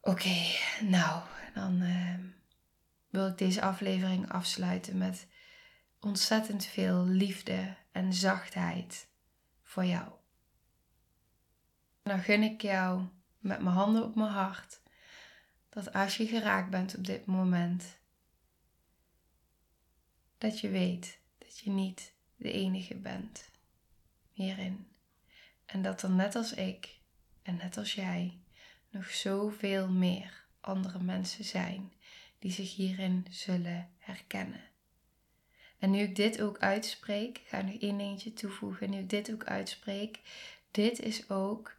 Oké, 0.01 0.35
nou, 0.81 1.23
dan 1.53 1.81
uh, 1.81 2.15
wil 3.09 3.27
ik 3.27 3.37
deze 3.37 3.61
aflevering 3.61 4.31
afsluiten 4.31 4.97
met 4.97 5.27
ontzettend 5.99 6.65
veel 6.65 7.05
liefde 7.05 7.75
en 7.91 8.13
zachtheid 8.13 9.07
voor 9.63 9.85
jou. 9.85 10.11
dan 12.03 12.19
gun 12.19 12.43
ik 12.43 12.61
jou 12.61 13.07
met 13.39 13.61
mijn 13.61 13.75
handen 13.75 14.03
op 14.03 14.15
mijn 14.15 14.31
hart 14.31 14.81
dat 15.69 15.93
als 15.93 16.17
je 16.17 16.27
geraakt 16.27 16.69
bent 16.69 16.95
op 16.95 17.05
dit 17.05 17.25
moment, 17.25 17.99
dat 20.41 20.59
je 20.59 20.69
weet 20.69 21.19
dat 21.37 21.59
je 21.59 21.69
niet 21.69 22.13
de 22.35 22.51
enige 22.51 22.95
bent 22.95 23.49
hierin. 24.31 24.87
En 25.65 25.81
dat 25.81 26.01
er 26.01 26.09
net 26.09 26.35
als 26.35 26.53
ik 26.53 26.99
en 27.41 27.55
net 27.55 27.77
als 27.77 27.93
jij 27.93 28.39
nog 28.89 29.09
zoveel 29.09 29.89
meer 29.89 30.45
andere 30.61 30.99
mensen 30.99 31.43
zijn 31.43 31.93
die 32.39 32.51
zich 32.51 32.75
hierin 32.75 33.25
zullen 33.29 33.89
herkennen. 33.97 34.63
En 35.79 35.91
nu 35.91 35.99
ik 35.99 36.15
dit 36.15 36.41
ook 36.41 36.59
uitspreek, 36.59 37.41
ga 37.45 37.57
ik 37.57 37.65
nog 37.65 37.81
één 37.81 37.97
dingetje 37.97 38.33
toevoegen. 38.33 38.89
Nu 38.89 38.97
ik 38.97 39.09
dit 39.09 39.31
ook 39.31 39.43
uitspreek, 39.43 40.19
dit 40.71 40.99
is 40.99 41.29
ook 41.29 41.75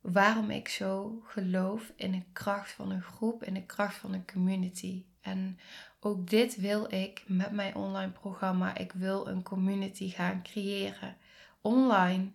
waarom 0.00 0.50
ik 0.50 0.68
zo 0.68 1.22
geloof 1.24 1.92
in 1.96 2.12
de 2.12 2.22
kracht 2.32 2.72
van 2.72 2.90
een 2.90 3.02
groep, 3.02 3.42
in 3.42 3.54
de 3.54 3.66
kracht 3.66 3.96
van 3.96 4.12
een 4.12 4.26
community. 4.26 5.04
En 5.20 5.58
ook 6.06 6.28
dit 6.30 6.56
wil 6.56 6.92
ik 6.92 7.22
met 7.26 7.50
mijn 7.50 7.74
online 7.74 8.12
programma. 8.12 8.76
Ik 8.76 8.92
wil 8.92 9.28
een 9.28 9.42
community 9.42 10.10
gaan 10.10 10.42
creëren 10.42 11.16
online. 11.60 12.30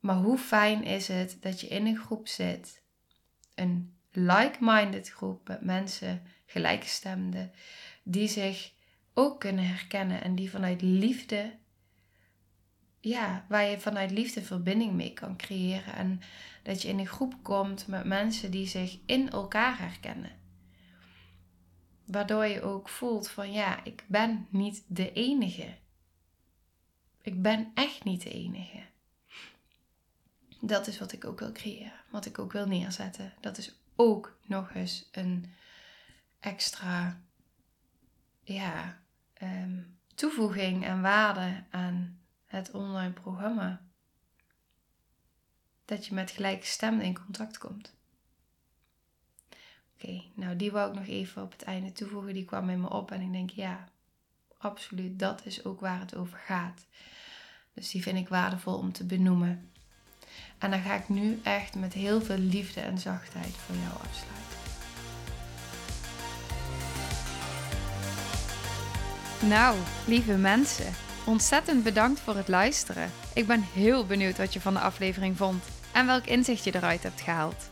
Maar 0.00 0.16
hoe 0.16 0.38
fijn 0.38 0.84
is 0.84 1.08
het 1.08 1.36
dat 1.40 1.60
je 1.60 1.66
in 1.66 1.86
een 1.86 1.96
groep 1.96 2.28
zit, 2.28 2.82
een 3.54 3.94
like-minded 4.12 5.08
groep 5.08 5.48
met 5.48 5.60
mensen, 5.60 6.22
gelijkgestemden, 6.46 7.52
die 8.02 8.28
zich 8.28 8.72
ook 9.14 9.40
kunnen 9.40 9.68
herkennen 9.68 10.22
en 10.22 10.34
die 10.34 10.50
vanuit 10.50 10.82
liefde, 10.82 11.58
ja, 13.00 13.44
waar 13.48 13.64
je 13.64 13.80
vanuit 13.80 14.10
liefde 14.10 14.42
verbinding 14.42 14.92
mee 14.92 15.12
kan 15.12 15.36
creëren. 15.36 15.94
En 15.94 16.20
dat 16.62 16.82
je 16.82 16.88
in 16.88 16.98
een 16.98 17.06
groep 17.06 17.34
komt 17.42 17.86
met 17.86 18.04
mensen 18.04 18.50
die 18.50 18.66
zich 18.66 18.98
in 19.06 19.30
elkaar 19.30 19.78
herkennen. 19.78 20.41
Waardoor 22.12 22.44
je 22.46 22.62
ook 22.62 22.88
voelt 22.88 23.28
van 23.30 23.52
ja, 23.52 23.84
ik 23.84 24.04
ben 24.06 24.46
niet 24.50 24.84
de 24.86 25.12
enige. 25.12 25.74
Ik 27.22 27.42
ben 27.42 27.70
echt 27.74 28.04
niet 28.04 28.22
de 28.22 28.30
enige. 28.30 28.82
Dat 30.60 30.86
is 30.86 30.98
wat 30.98 31.12
ik 31.12 31.24
ook 31.24 31.38
wil 31.38 31.52
creëren, 31.52 32.00
wat 32.10 32.26
ik 32.26 32.38
ook 32.38 32.52
wil 32.52 32.66
neerzetten. 32.66 33.32
Dat 33.40 33.58
is 33.58 33.74
ook 33.96 34.38
nog 34.42 34.74
eens 34.74 35.08
een 35.12 35.52
extra 36.40 37.20
ja, 38.42 39.02
ehm, 39.32 39.82
toevoeging 40.14 40.84
en 40.84 41.02
waarde 41.02 41.64
aan 41.70 42.20
het 42.46 42.70
online 42.70 43.12
programma. 43.12 43.80
Dat 45.84 46.06
je 46.06 46.14
met 46.14 46.30
gelijke 46.30 46.66
stemmen 46.66 47.04
in 47.04 47.14
contact 47.24 47.58
komt. 47.58 47.94
Oké, 50.02 50.22
nou 50.34 50.56
die 50.56 50.70
wou 50.70 50.90
ik 50.90 50.98
nog 50.98 51.06
even 51.06 51.42
op 51.42 51.52
het 51.52 51.62
einde 51.62 51.92
toevoegen. 51.92 52.34
Die 52.34 52.44
kwam 52.44 52.70
in 52.70 52.80
me 52.80 52.90
op 52.90 53.10
en 53.10 53.20
ik 53.20 53.32
denk 53.32 53.50
ja, 53.50 53.88
absoluut, 54.58 55.18
dat 55.18 55.40
is 55.44 55.64
ook 55.64 55.80
waar 55.80 56.00
het 56.00 56.16
over 56.16 56.38
gaat. 56.38 56.86
Dus 57.74 57.90
die 57.90 58.02
vind 58.02 58.18
ik 58.18 58.28
waardevol 58.28 58.74
om 58.74 58.92
te 58.92 59.04
benoemen. 59.04 59.70
En 60.58 60.70
dan 60.70 60.80
ga 60.80 60.94
ik 60.94 61.08
nu 61.08 61.40
echt 61.42 61.74
met 61.74 61.92
heel 61.92 62.22
veel 62.22 62.38
liefde 62.38 62.80
en 62.80 62.98
zachtheid 62.98 63.56
voor 63.56 63.74
jou 63.76 63.92
afsluiten. 63.92 64.40
Nou, 69.48 69.78
lieve 70.06 70.36
mensen, 70.36 70.92
ontzettend 71.26 71.82
bedankt 71.82 72.20
voor 72.20 72.36
het 72.36 72.48
luisteren. 72.48 73.10
Ik 73.34 73.46
ben 73.46 73.62
heel 73.62 74.06
benieuwd 74.06 74.36
wat 74.38 74.52
je 74.52 74.60
van 74.60 74.74
de 74.74 74.80
aflevering 74.80 75.36
vond 75.36 75.64
en 75.92 76.06
welk 76.06 76.24
inzicht 76.24 76.64
je 76.64 76.74
eruit 76.74 77.02
hebt 77.02 77.20
gehaald. 77.20 77.71